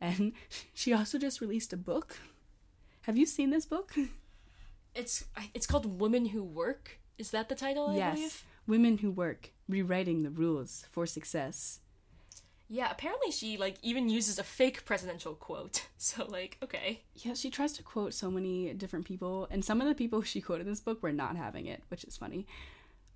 [0.00, 0.33] And
[0.74, 2.18] she also just released a book.
[3.09, 3.94] Have you seen this book?
[4.94, 6.99] It's it's called Women Who Work.
[7.18, 7.90] Is that the title?
[7.90, 8.14] I yes.
[8.14, 8.44] believe?
[8.66, 11.81] Women Who Work Rewriting the Rules for Success.
[12.68, 15.87] Yeah, apparently she like even uses a fake presidential quote.
[15.99, 17.03] So like, okay.
[17.14, 20.40] Yeah, she tries to quote so many different people, and some of the people she
[20.40, 22.47] quoted in this book were not having it, which is funny.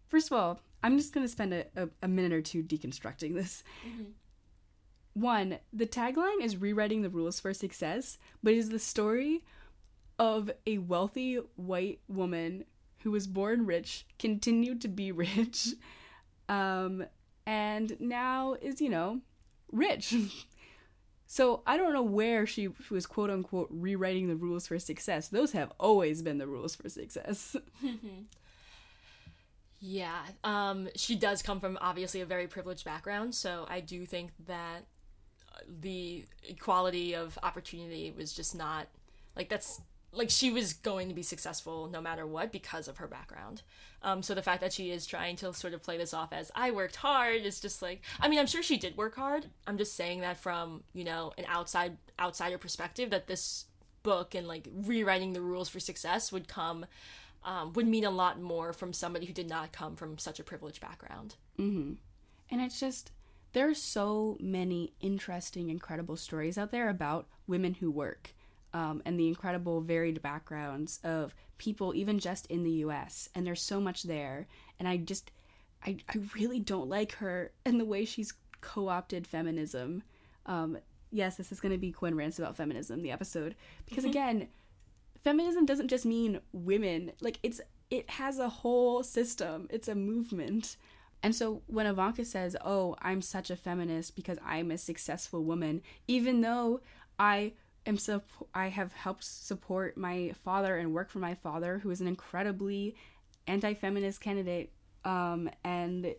[0.09, 3.35] First of all, I'm just going to spend a, a, a minute or two deconstructing
[3.35, 3.65] this.
[3.87, 4.13] Mm-hmm.
[5.15, 9.43] One, the tagline is rewriting the rules for success, but is the story
[10.19, 12.65] of a wealthy white woman
[13.03, 15.69] who was born rich, continued to be rich,
[16.49, 17.05] um,
[17.47, 19.21] and now is, you know,
[19.71, 20.15] rich.
[21.33, 25.29] So I don't know where she was quote unquote rewriting the rules for success.
[25.29, 27.57] Those have always been the rules for success.
[29.85, 34.31] Yeah, um, she does come from obviously a very privileged background, so I do think
[34.47, 34.85] that
[35.53, 38.87] uh, the equality of opportunity was just not
[39.35, 39.81] like that's
[40.13, 43.63] like she was going to be successful no matter what because of her background.
[44.03, 46.51] Um, so the fact that she is trying to sort of play this off as
[46.55, 49.47] I worked hard is just like I mean I'm sure she did work hard.
[49.67, 53.67] I'm just saying that from you know an outside outsider perspective that this
[54.03, 56.87] book and like rewriting the rules for success would come
[57.45, 60.45] um, would mean a lot more from somebody who did not come from such a
[60.45, 61.37] privileged background.
[62.51, 63.11] And it's just,
[63.53, 68.35] there are so many interesting, incredible stories out there about women who work
[68.75, 73.29] um, and the incredible, varied backgrounds of people, even just in the US.
[73.35, 74.47] And there's so much there.
[74.79, 75.31] And I just,
[75.85, 80.03] I, I really don't like her and the way she's co opted feminism.
[80.47, 80.79] Um,
[81.11, 83.55] yes, this is going to be Quinn Rants about feminism, the episode.
[83.87, 84.49] Because again,
[85.23, 90.77] feminism doesn't just mean women like it's it has a whole system it's a movement
[91.23, 95.81] and so when ivanka says oh i'm such a feminist because i'm a successful woman
[96.09, 96.81] even though
[97.19, 97.53] i
[97.87, 97.99] am
[98.55, 102.95] i have helped support my father and work for my father who is an incredibly
[103.47, 104.73] anti-feminist candidate
[105.05, 106.15] um and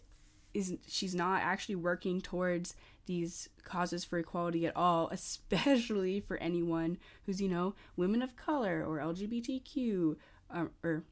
[0.54, 6.98] is she's not actually working towards these causes for equality at all, especially for anyone
[7.26, 10.16] who's you know women of color or LGBTQ
[10.52, 11.04] um, or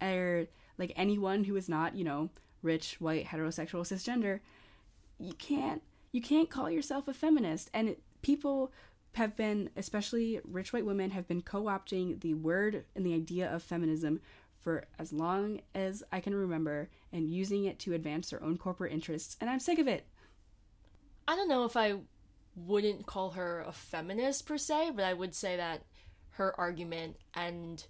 [0.00, 0.46] or
[0.78, 2.30] like anyone who is not you know
[2.62, 4.40] rich white heterosexual cisgender.
[5.18, 8.72] You can't you can't call yourself a feminist, and it, people
[9.14, 13.62] have been, especially rich white women, have been co-opting the word and the idea of
[13.62, 14.20] feminism
[14.58, 18.92] for as long as I can remember and using it to advance their own corporate
[18.92, 20.06] interests, and I'm sick of it.
[21.26, 21.94] I don't know if I
[22.54, 25.82] wouldn't call her a feminist per se, but I would say that
[26.32, 27.84] her argument and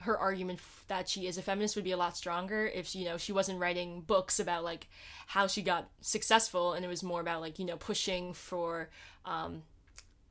[0.00, 3.16] her argument that she is a feminist would be a lot stronger if you know
[3.16, 4.86] she wasn't writing books about like
[5.26, 8.90] how she got successful and it was more about like you know pushing for
[9.24, 9.62] um,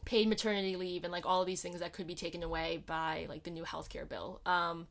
[0.07, 3.25] paid maternity leave and like all of these things that could be taken away by
[3.27, 4.39] like the new healthcare bill.
[4.45, 4.87] Um,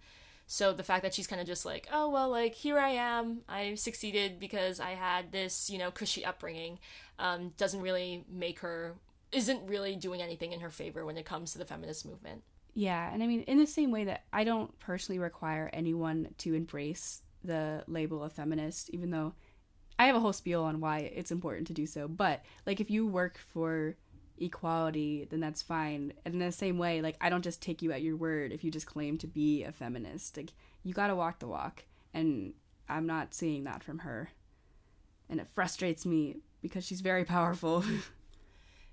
[0.46, 3.38] so the fact that she's kind of just like, oh well, like here I am,
[3.48, 6.78] I succeeded because I had this you know cushy upbringing,
[7.18, 8.96] um, doesn't really make her
[9.32, 12.42] isn't really doing anything in her favor when it comes to the feminist movement.
[12.74, 16.52] Yeah, and I mean, in the same way that I don't personally require anyone to
[16.52, 19.32] embrace the label of feminist, even though
[19.98, 22.06] I have a whole spiel on why it's important to do so.
[22.06, 23.96] But, like, if you work for
[24.38, 26.12] equality, then that's fine.
[26.24, 28.64] And in the same way, like, I don't just take you at your word if
[28.64, 30.36] you just claim to be a feminist.
[30.36, 31.84] Like, you gotta walk the walk.
[32.14, 32.54] And
[32.88, 34.30] I'm not seeing that from her.
[35.28, 37.84] And it frustrates me because she's very powerful.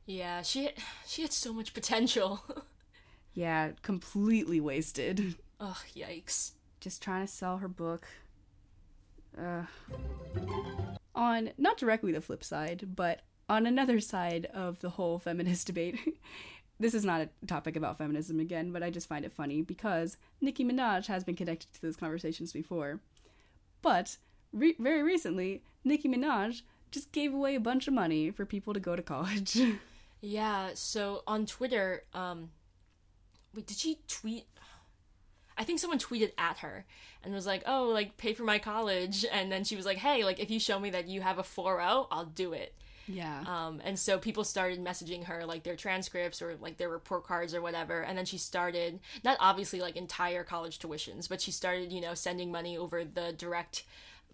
[0.06, 0.70] Yeah, she
[1.08, 2.44] she had so much potential.
[3.34, 5.36] yeah, completely wasted.
[5.60, 6.52] Ugh, yikes.
[6.82, 8.08] Just trying to sell her book.
[9.38, 9.64] Uh.
[11.16, 16.00] On not directly the flip side, but on another side of the whole feminist debate,
[16.80, 20.18] this is not a topic about feminism again, but I just find it funny because
[20.42, 23.00] Nicki Minaj has been connected to those conversations before.
[23.82, 24.18] But
[24.52, 28.80] re- very recently, Nicki Minaj just gave away a bunch of money for people to
[28.80, 29.60] go to college.
[30.22, 32.52] yeah, so on Twitter, um
[33.54, 34.46] wait, did she tweet
[35.58, 36.86] I think someone tweeted at her
[37.24, 40.24] and was like, "Oh, like pay for my college." And then she was like, "Hey,
[40.24, 42.76] like if you show me that you have a 4.0, I'll do it."
[43.08, 43.44] Yeah.
[43.46, 47.54] Um, and so people started messaging her like their transcripts or like their report cards
[47.54, 48.02] or whatever.
[48.02, 52.14] And then she started, not obviously like entire college tuitions, but she started, you know,
[52.14, 53.84] sending money over the direct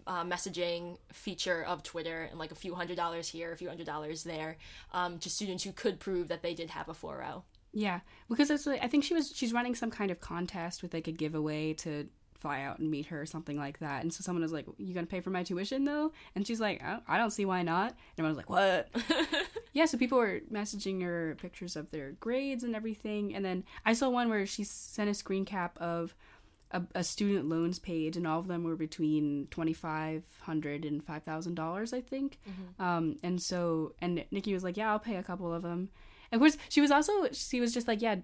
[0.06, 3.86] uh, messaging feature of Twitter and like a few hundred dollars here, a few hundred
[3.86, 4.56] dollars there
[4.92, 7.42] um, to students who could prove that they did have a 4.0.
[7.72, 10.92] Yeah, because it's like I think she was she's running some kind of contest with
[10.92, 12.08] like a giveaway to
[12.40, 14.02] fly out and meet her or something like that.
[14.02, 16.82] And so someone was like, "You gonna pay for my tuition though?" And she's like,
[16.82, 18.88] "I, I don't see why not." And I was like, "What?"
[19.72, 23.34] yeah, so people were messaging her pictures of their grades and everything.
[23.34, 26.14] And then I saw one where she sent a screen cap of
[26.72, 31.04] a, a student loans page, and all of them were between twenty five hundred and
[31.04, 32.38] five thousand dollars, I think.
[32.48, 32.82] Mm-hmm.
[32.82, 35.90] Um, and so, and Nicki was like, "Yeah, I'll pay a couple of them."
[36.32, 38.16] of course, she was also she was just like, yeah,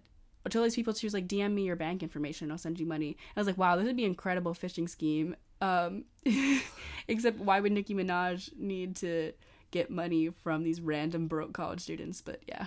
[0.50, 2.86] to all these people, she was like, DM me your bank information, I'll send you
[2.86, 3.08] money.
[3.08, 5.36] And I was like, wow, this would be an incredible phishing scheme.
[5.60, 6.04] Um,
[7.08, 9.32] except why would Nicki Minaj need to
[9.70, 12.20] get money from these random broke college students?
[12.20, 12.66] But yeah.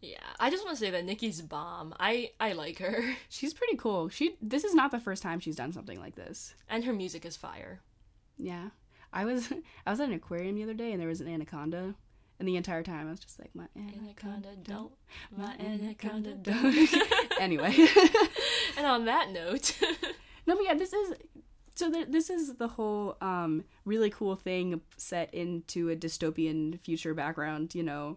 [0.00, 1.94] Yeah, I just want to say that Nicki's bomb.
[2.00, 3.16] I I like her.
[3.28, 4.08] She's pretty cool.
[4.08, 6.54] She this is not the first time she's done something like this.
[6.68, 7.80] And her music is fire.
[8.38, 8.70] Yeah.
[9.12, 9.52] I was
[9.86, 11.94] I was at an aquarium the other day and there was an anaconda
[12.40, 14.90] and the entire time I was just like, my anaconda, don't,
[15.36, 16.88] my anaconda don't.
[17.40, 17.76] anyway.
[18.78, 19.78] and on that note.
[20.46, 21.14] no, but yeah, this is.
[21.74, 27.14] So there, this is the whole um, really cool thing set into a dystopian future
[27.14, 28.16] background, you know.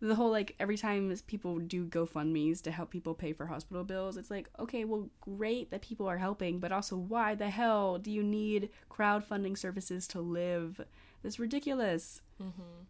[0.00, 4.18] The whole like every time people do GoFundMe's to help people pay for hospital bills,
[4.18, 8.10] it's like, okay, well, great that people are helping, but also why the hell do
[8.10, 10.80] you need crowdfunding services to live?
[11.22, 12.20] That's ridiculous.
[12.42, 12.82] Mm-hmm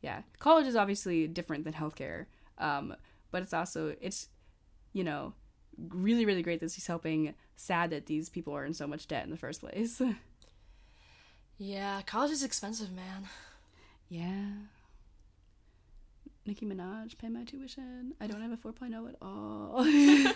[0.00, 0.22] yeah.
[0.38, 2.26] College is obviously different than healthcare
[2.60, 2.94] um,
[3.30, 4.28] but it's also it's
[4.92, 5.32] you know
[5.88, 7.34] really really great that she's helping.
[7.56, 10.00] Sad that these people are in so much debt in the first place.
[11.62, 13.28] Yeah college is expensive man.
[14.08, 14.48] Yeah.
[16.46, 18.14] Nicki Minaj pay my tuition.
[18.18, 19.84] I don't have a 4.0 at all.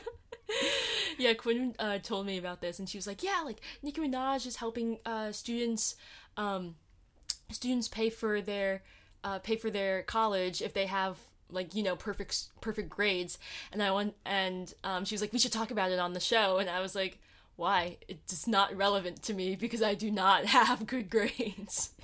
[1.17, 4.45] Yeah Quinn uh, told me about this and she was like yeah like Nicki Minaj
[4.47, 5.97] is helping uh, students
[6.37, 6.75] um,
[7.51, 8.83] students pay for their
[9.25, 11.19] uh, pay for their college if they have
[11.51, 13.39] like you know perfect perfect grades.
[13.73, 16.21] And i went and um, she was like we should talk about it on the
[16.21, 16.59] show.
[16.59, 17.19] And i was like
[17.57, 17.99] why?
[18.09, 21.91] It's not relevant to me because i do not have good grades.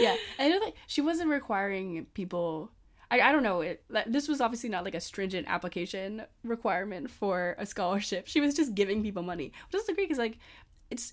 [0.00, 0.16] Yeah.
[0.36, 2.72] I know that she wasn't requiring people
[3.08, 7.54] I, I don't know it this was obviously not like a stringent application requirement for
[7.56, 8.26] a scholarship.
[8.26, 10.38] She was just giving people money which is great because like
[10.90, 11.12] it's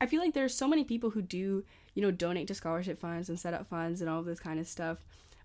[0.00, 1.62] i feel like there's so many people who do
[1.94, 4.66] you know, donate to scholarship funds and set up funds and all this kind of
[4.66, 4.98] stuff.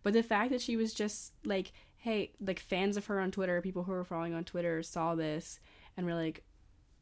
[0.03, 3.61] But the fact that she was just like, hey, like fans of her on Twitter,
[3.61, 5.59] people who were following on Twitter saw this
[5.97, 6.43] and were like,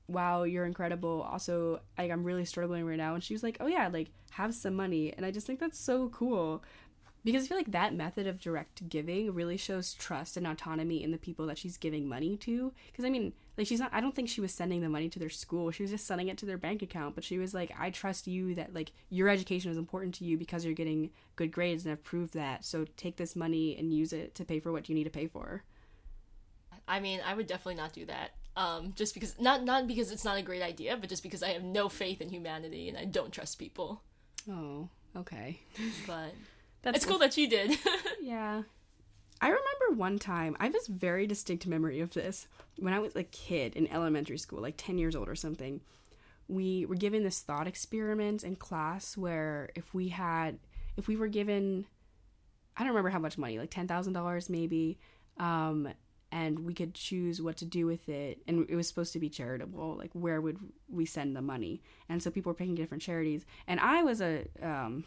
[0.08, 1.22] wow, you're incredible.
[1.30, 3.14] Also, like, I'm really struggling right now.
[3.14, 5.14] And she was like, oh yeah, like, have some money.
[5.16, 6.64] And I just think that's so cool
[7.24, 11.12] because I feel like that method of direct giving really shows trust and autonomy in
[11.12, 12.74] the people that she's giving money to.
[12.88, 13.92] Because I mean, like she's not.
[13.94, 15.70] I don't think she was sending the money to their school.
[15.72, 17.16] She was just sending it to their bank account.
[17.16, 20.38] But she was like, I trust you that like your education is important to you
[20.38, 22.66] because you're getting good grades and I've proved that.
[22.66, 25.28] So take this money and use it to pay for what you need to pay
[25.28, 25.64] for.
[26.88, 28.32] I mean, I would definitely not do that.
[28.56, 31.50] Um, just because not not because it's not a great idea, but just because I
[31.50, 34.02] have no faith in humanity and I don't trust people.
[34.50, 35.60] Oh, okay.
[36.08, 36.34] But
[36.82, 37.78] that's it's cool that you did.
[38.22, 38.64] yeah.
[39.44, 42.48] I remember one time, I have this very distinct memory of this.
[42.78, 45.82] When I was a kid in elementary school, like 10 years old or something,
[46.48, 50.60] we were given this thought experiment in class where if we had,
[50.96, 51.86] if we were given,
[52.78, 54.98] I don't remember how much money, like $10,000 maybe,
[55.38, 55.90] um,
[56.32, 59.30] and we could choose what to do with it and it was supposed to be
[59.30, 60.58] charitable like where would
[60.90, 61.80] we send the money
[62.10, 65.04] and so people were picking different charities and i was a um,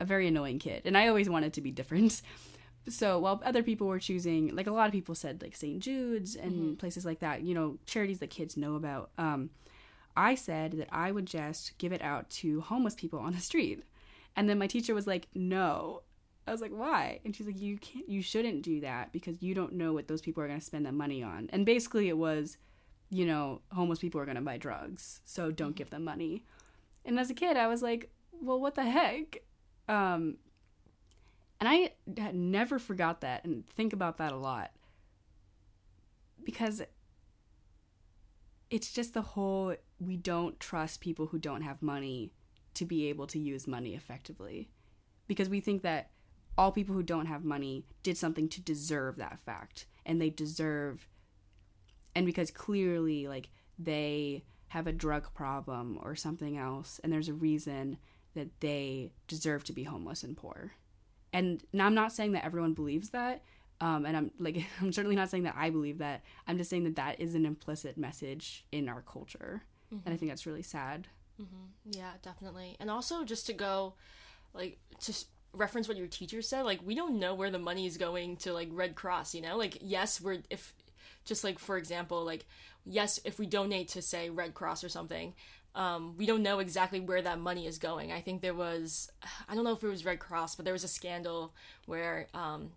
[0.00, 2.20] a very annoying kid, and I always wanted to be different.
[2.88, 5.80] So while other people were choosing, like a lot of people said, like St.
[5.80, 6.74] Jude's and mm-hmm.
[6.74, 9.10] places like that, you know, charities that kids know about.
[9.18, 9.50] Um,
[10.16, 13.84] I said that I would just give it out to homeless people on the street.
[14.34, 16.02] And then my teacher was like, "No."
[16.46, 19.54] I was like, "Why?" And she's like, "You can't you shouldn't do that because you
[19.54, 22.18] don't know what those people are going to spend that money on." And basically it
[22.18, 22.58] was,
[23.10, 26.44] you know, homeless people are going to buy drugs, so don't give them money.
[27.04, 29.38] And as a kid, I was like, "Well, what the heck?"
[29.88, 30.36] Um
[31.60, 31.92] and I
[32.32, 34.72] never forgot that and think about that a lot.
[36.44, 36.82] Because
[38.70, 42.32] it's just the whole we don't trust people who don't have money
[42.74, 44.68] to be able to use money effectively.
[45.26, 46.10] Because we think that
[46.58, 49.86] all people who don't have money did something to deserve that fact.
[50.04, 51.08] And they deserve
[52.16, 57.34] and because clearly like they have a drug problem or something else and there's a
[57.34, 57.98] reason
[58.34, 60.72] that they deserve to be homeless and poor
[61.32, 63.42] and now i'm not saying that everyone believes that
[63.80, 66.22] um, and I'm like, I'm certainly not saying that I believe that.
[66.46, 69.62] I'm just saying that that is an implicit message in our culture,
[69.92, 70.06] mm-hmm.
[70.06, 71.08] and I think that's really sad.
[71.40, 71.90] Mm-hmm.
[71.92, 72.76] Yeah, definitely.
[72.80, 73.94] And also, just to go,
[74.54, 75.14] like, to
[75.52, 78.52] reference what your teacher said, like, we don't know where the money is going to,
[78.52, 79.34] like, Red Cross.
[79.34, 80.72] You know, like, yes, we're if,
[81.24, 82.46] just like for example, like,
[82.84, 85.34] yes, if we donate to say Red Cross or something,
[85.76, 88.10] um, we don't know exactly where that money is going.
[88.10, 89.12] I think there was,
[89.46, 91.54] I don't know if it was Red Cross, but there was a scandal
[91.84, 92.72] where um,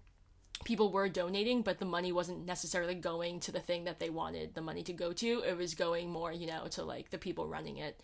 [0.66, 4.54] people were donating, but the money wasn't necessarily going to the thing that they wanted
[4.54, 5.44] the money to go to.
[5.48, 8.02] It was going more, you know, to like the people running it,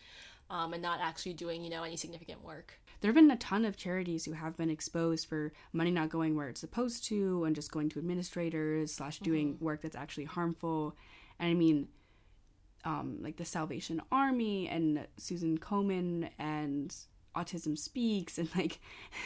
[0.50, 2.80] um, and not actually doing, you know, any significant work.
[3.02, 6.38] There have been a ton of charities who have been exposed for money not going
[6.38, 9.66] where it's supposed to, and just going to administrators slash doing mm-hmm.
[9.66, 10.96] work that's actually harmful.
[11.38, 11.90] And I mean,
[12.86, 16.96] um, like the Salvation Army and Susan Komen and
[17.36, 18.80] Autism Speaks and like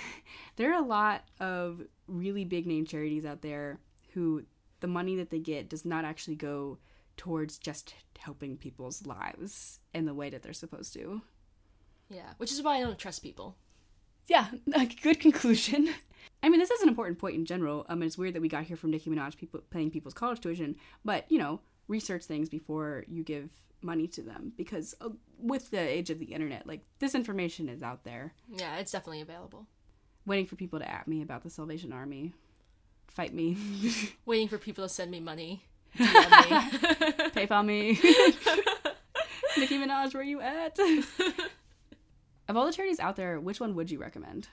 [0.55, 3.80] there are a lot of really big name charities out there
[4.14, 4.43] who
[4.80, 6.78] the money that they get does not actually go
[7.18, 11.22] towards just helping people's lives in the way that they're supposed to.
[12.10, 13.55] Yeah, which is why I don't trust people.
[14.28, 15.93] Yeah, a good conclusion.
[16.43, 17.86] I mean, this is an important point in general.
[17.89, 20.78] Um, it's weird that we got here from Nicki Minaj people paying people's college tuition,
[21.03, 21.60] but you know,
[21.90, 23.50] research things before you give
[23.82, 27.84] money to them because uh, with the age of the internet, like this information is
[27.84, 28.34] out there.
[28.50, 29.66] Yeah, it's definitely available.
[30.26, 32.34] Waiting for people to at me about the Salvation Army.
[33.08, 33.58] Fight me.
[34.26, 35.64] Waiting for people to send me money.
[36.00, 36.06] me.
[36.06, 38.00] PayPal me.
[39.58, 40.78] Nicki Minaj, where you at?
[42.48, 44.48] of all the charities out there, which one would you recommend?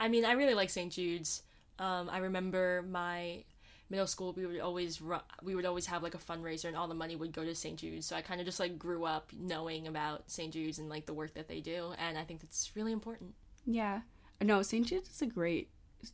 [0.00, 0.90] I mean, I really like St.
[0.90, 1.42] Jude's.
[1.78, 3.44] Um, I remember my
[3.90, 6.88] middle school we would always run, we would always have like a fundraiser and all
[6.88, 7.78] the money would go to St.
[7.78, 8.06] Jude's.
[8.06, 10.52] So I kind of just like grew up knowing about St.
[10.52, 13.34] Jude's and like the work that they do and I think that's really important.
[13.66, 14.00] Yeah.
[14.40, 14.86] No, St.
[14.86, 15.70] Jude's is a great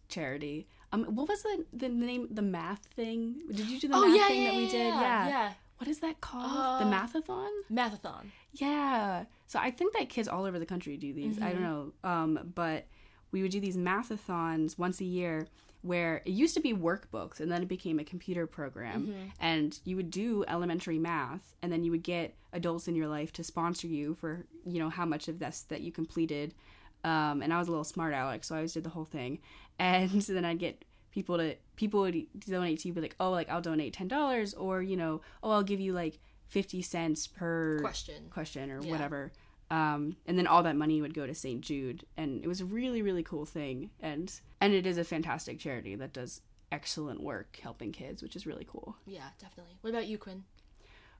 [0.08, 0.68] charity.
[0.92, 3.42] Um what was the the name the math thing?
[3.48, 4.86] Did you do the oh, math yeah, thing yeah, that we did?
[4.86, 5.28] Yeah.
[5.28, 5.52] Yeah.
[5.78, 6.44] What is that called?
[6.44, 7.48] Uh, the mathathon?
[7.72, 8.26] Mathathon.
[8.52, 9.24] Yeah.
[9.46, 11.36] So I think that kids all over the country do these.
[11.36, 11.44] Mm-hmm.
[11.44, 12.08] I don't mm-hmm.
[12.08, 12.10] know.
[12.10, 12.86] Um but
[13.32, 15.46] we would do these mathathons once a year
[15.82, 19.06] where it used to be workbooks and then it became a computer program.
[19.06, 19.28] Mm-hmm.
[19.40, 23.32] and you would do elementary math and then you would get adults in your life
[23.34, 26.54] to sponsor you for you know how much of this that you completed.
[27.02, 29.38] Um, and i was a little smart alex so i always did the whole thing.
[29.78, 33.30] And so then i'd get people to people would donate to you be like oh
[33.30, 36.18] like i'll donate $10 or you know oh i'll give you like
[36.48, 38.26] 50 cents per question.
[38.30, 38.90] question or yeah.
[38.90, 39.32] whatever
[39.70, 41.60] um, and then all that money would go to St.
[41.60, 45.58] Jude, and it was a really really cool thing, and and it is a fantastic
[45.58, 46.40] charity that does
[46.72, 48.96] excellent work helping kids, which is really cool.
[49.06, 49.74] Yeah, definitely.
[49.80, 50.44] What about you, Quinn?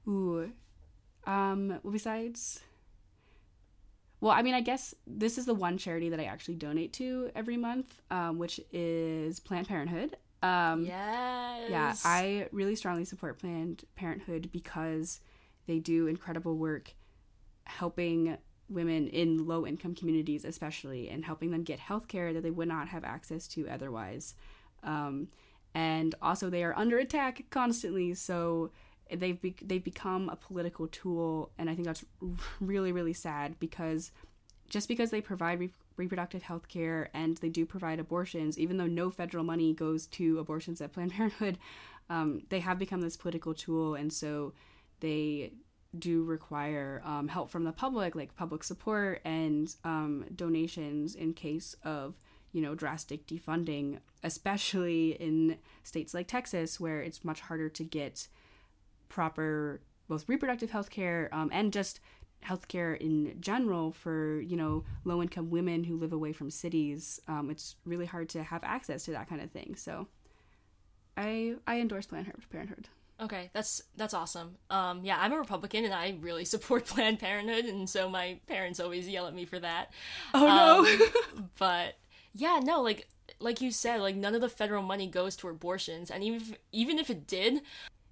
[0.07, 0.51] Ooh,
[1.25, 2.61] um, well, besides,
[4.19, 7.31] well, I mean, I guess this is the one charity that I actually donate to
[7.35, 10.17] every month, um, which is Planned Parenthood.
[10.43, 11.69] Um, yes.
[11.69, 15.21] Yeah, I really strongly support Planned Parenthood because
[15.67, 16.93] they do incredible work
[17.65, 18.37] helping
[18.69, 22.67] women in low income communities, especially, and helping them get health care that they would
[22.67, 24.35] not have access to otherwise.
[24.83, 25.27] Um,
[25.73, 28.71] and also, they are under attack constantly, so
[29.11, 32.05] they've be- they've become a political tool, and I think that's
[32.59, 34.11] really really sad because
[34.69, 38.87] just because they provide re- reproductive health care and they do provide abortions, even though
[38.87, 41.57] no federal money goes to abortions at Planned Parenthood,
[42.09, 44.53] um, they have become this political tool, and so
[45.01, 45.51] they
[45.97, 51.75] do require um, help from the public, like public support and um, donations in case
[51.83, 52.15] of
[52.51, 58.27] you know drastic defunding, especially in states like Texas where it's much harder to get
[59.09, 61.99] proper both reproductive health care um, and just
[62.41, 67.19] health care in general for you know low income women who live away from cities.
[67.27, 69.75] Um, it's really hard to have access to that kind of thing.
[69.75, 70.07] So,
[71.17, 72.87] I I endorse Planned Parenthood.
[73.21, 74.57] Okay, that's that's awesome.
[74.71, 78.79] Um, yeah, I'm a Republican and I really support Planned Parenthood, and so my parents
[78.79, 79.93] always yell at me for that.
[80.33, 81.37] Oh no.
[81.37, 81.95] Um, but
[82.33, 83.07] yeah, no, like
[83.39, 86.57] like you said, like none of the federal money goes to abortions, and even if,
[86.71, 87.61] even if it did,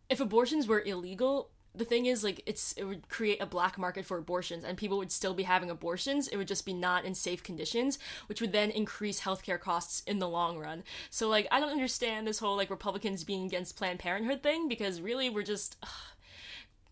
[0.09, 4.05] if abortions were illegal, the thing is like it's it would create a black market
[4.05, 7.13] for abortions and people would still be having abortions it would just be not in
[7.13, 11.59] safe conditions which would then increase healthcare costs in the long run so like i
[11.59, 15.77] don't understand this whole like republicans being against planned parenthood thing because really we're just
[15.83, 15.89] ugh,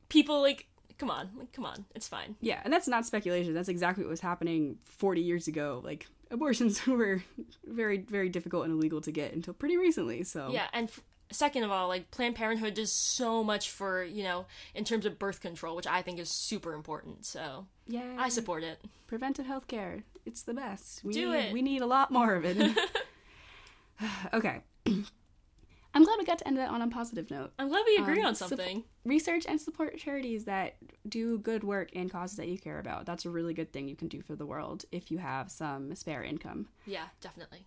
[0.10, 0.68] people like
[0.98, 3.54] come on like come on it's fine yeah, and that's not speculation.
[3.54, 5.82] That's exactly what was happening 40 years ago.
[5.84, 7.24] Like abortions were
[7.66, 10.24] very very difficult and illegal to get until pretty recently.
[10.24, 11.02] So yeah and f-
[11.32, 15.20] second of all like planned parenthood does so much for you know in terms of
[15.20, 19.68] birth control which i think is super important so yeah, i support it preventive health
[19.68, 20.04] care.
[20.26, 21.02] It's the best.
[21.06, 21.54] We Do need, it.
[21.54, 22.58] We need a lot more of it.
[24.34, 24.62] okay.
[24.86, 27.54] I'm glad we got to end that on a positive note.
[27.58, 30.76] i'm glad we agree Um, on something research and support charities that
[31.08, 33.06] do good work and causes that you care about.
[33.06, 35.96] That's a really good thing you can do for the world if you have some
[35.96, 36.68] spare income.
[36.86, 37.66] yeah definitely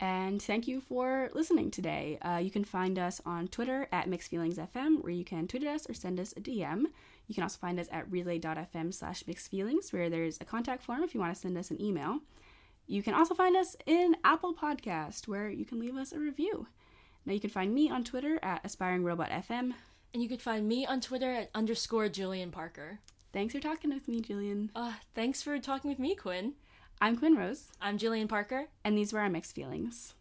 [0.00, 2.18] And thank you for listening today.
[2.20, 5.62] Uh, you can find us on Twitter at Mixed Feelings FM, where you can tweet
[5.64, 6.86] at us or send us a DM.
[7.26, 11.02] You can also find us at relay.fm slash mixed feelings, where there's a contact form
[11.04, 12.18] if you want to send us an email.
[12.86, 16.66] You can also find us in Apple Podcast, where you can leave us a review.
[17.24, 19.72] Now you can find me on Twitter at aspiringrobotfm.
[20.12, 22.98] and you can find me on twitter at underscore julian parker
[23.32, 24.70] Thanks for talking with me, Julian.
[24.76, 26.52] uh, thanks for talking with me quinn
[27.00, 30.14] I'm Quinn Rose, i'm julian parker and these were our mixed feelings.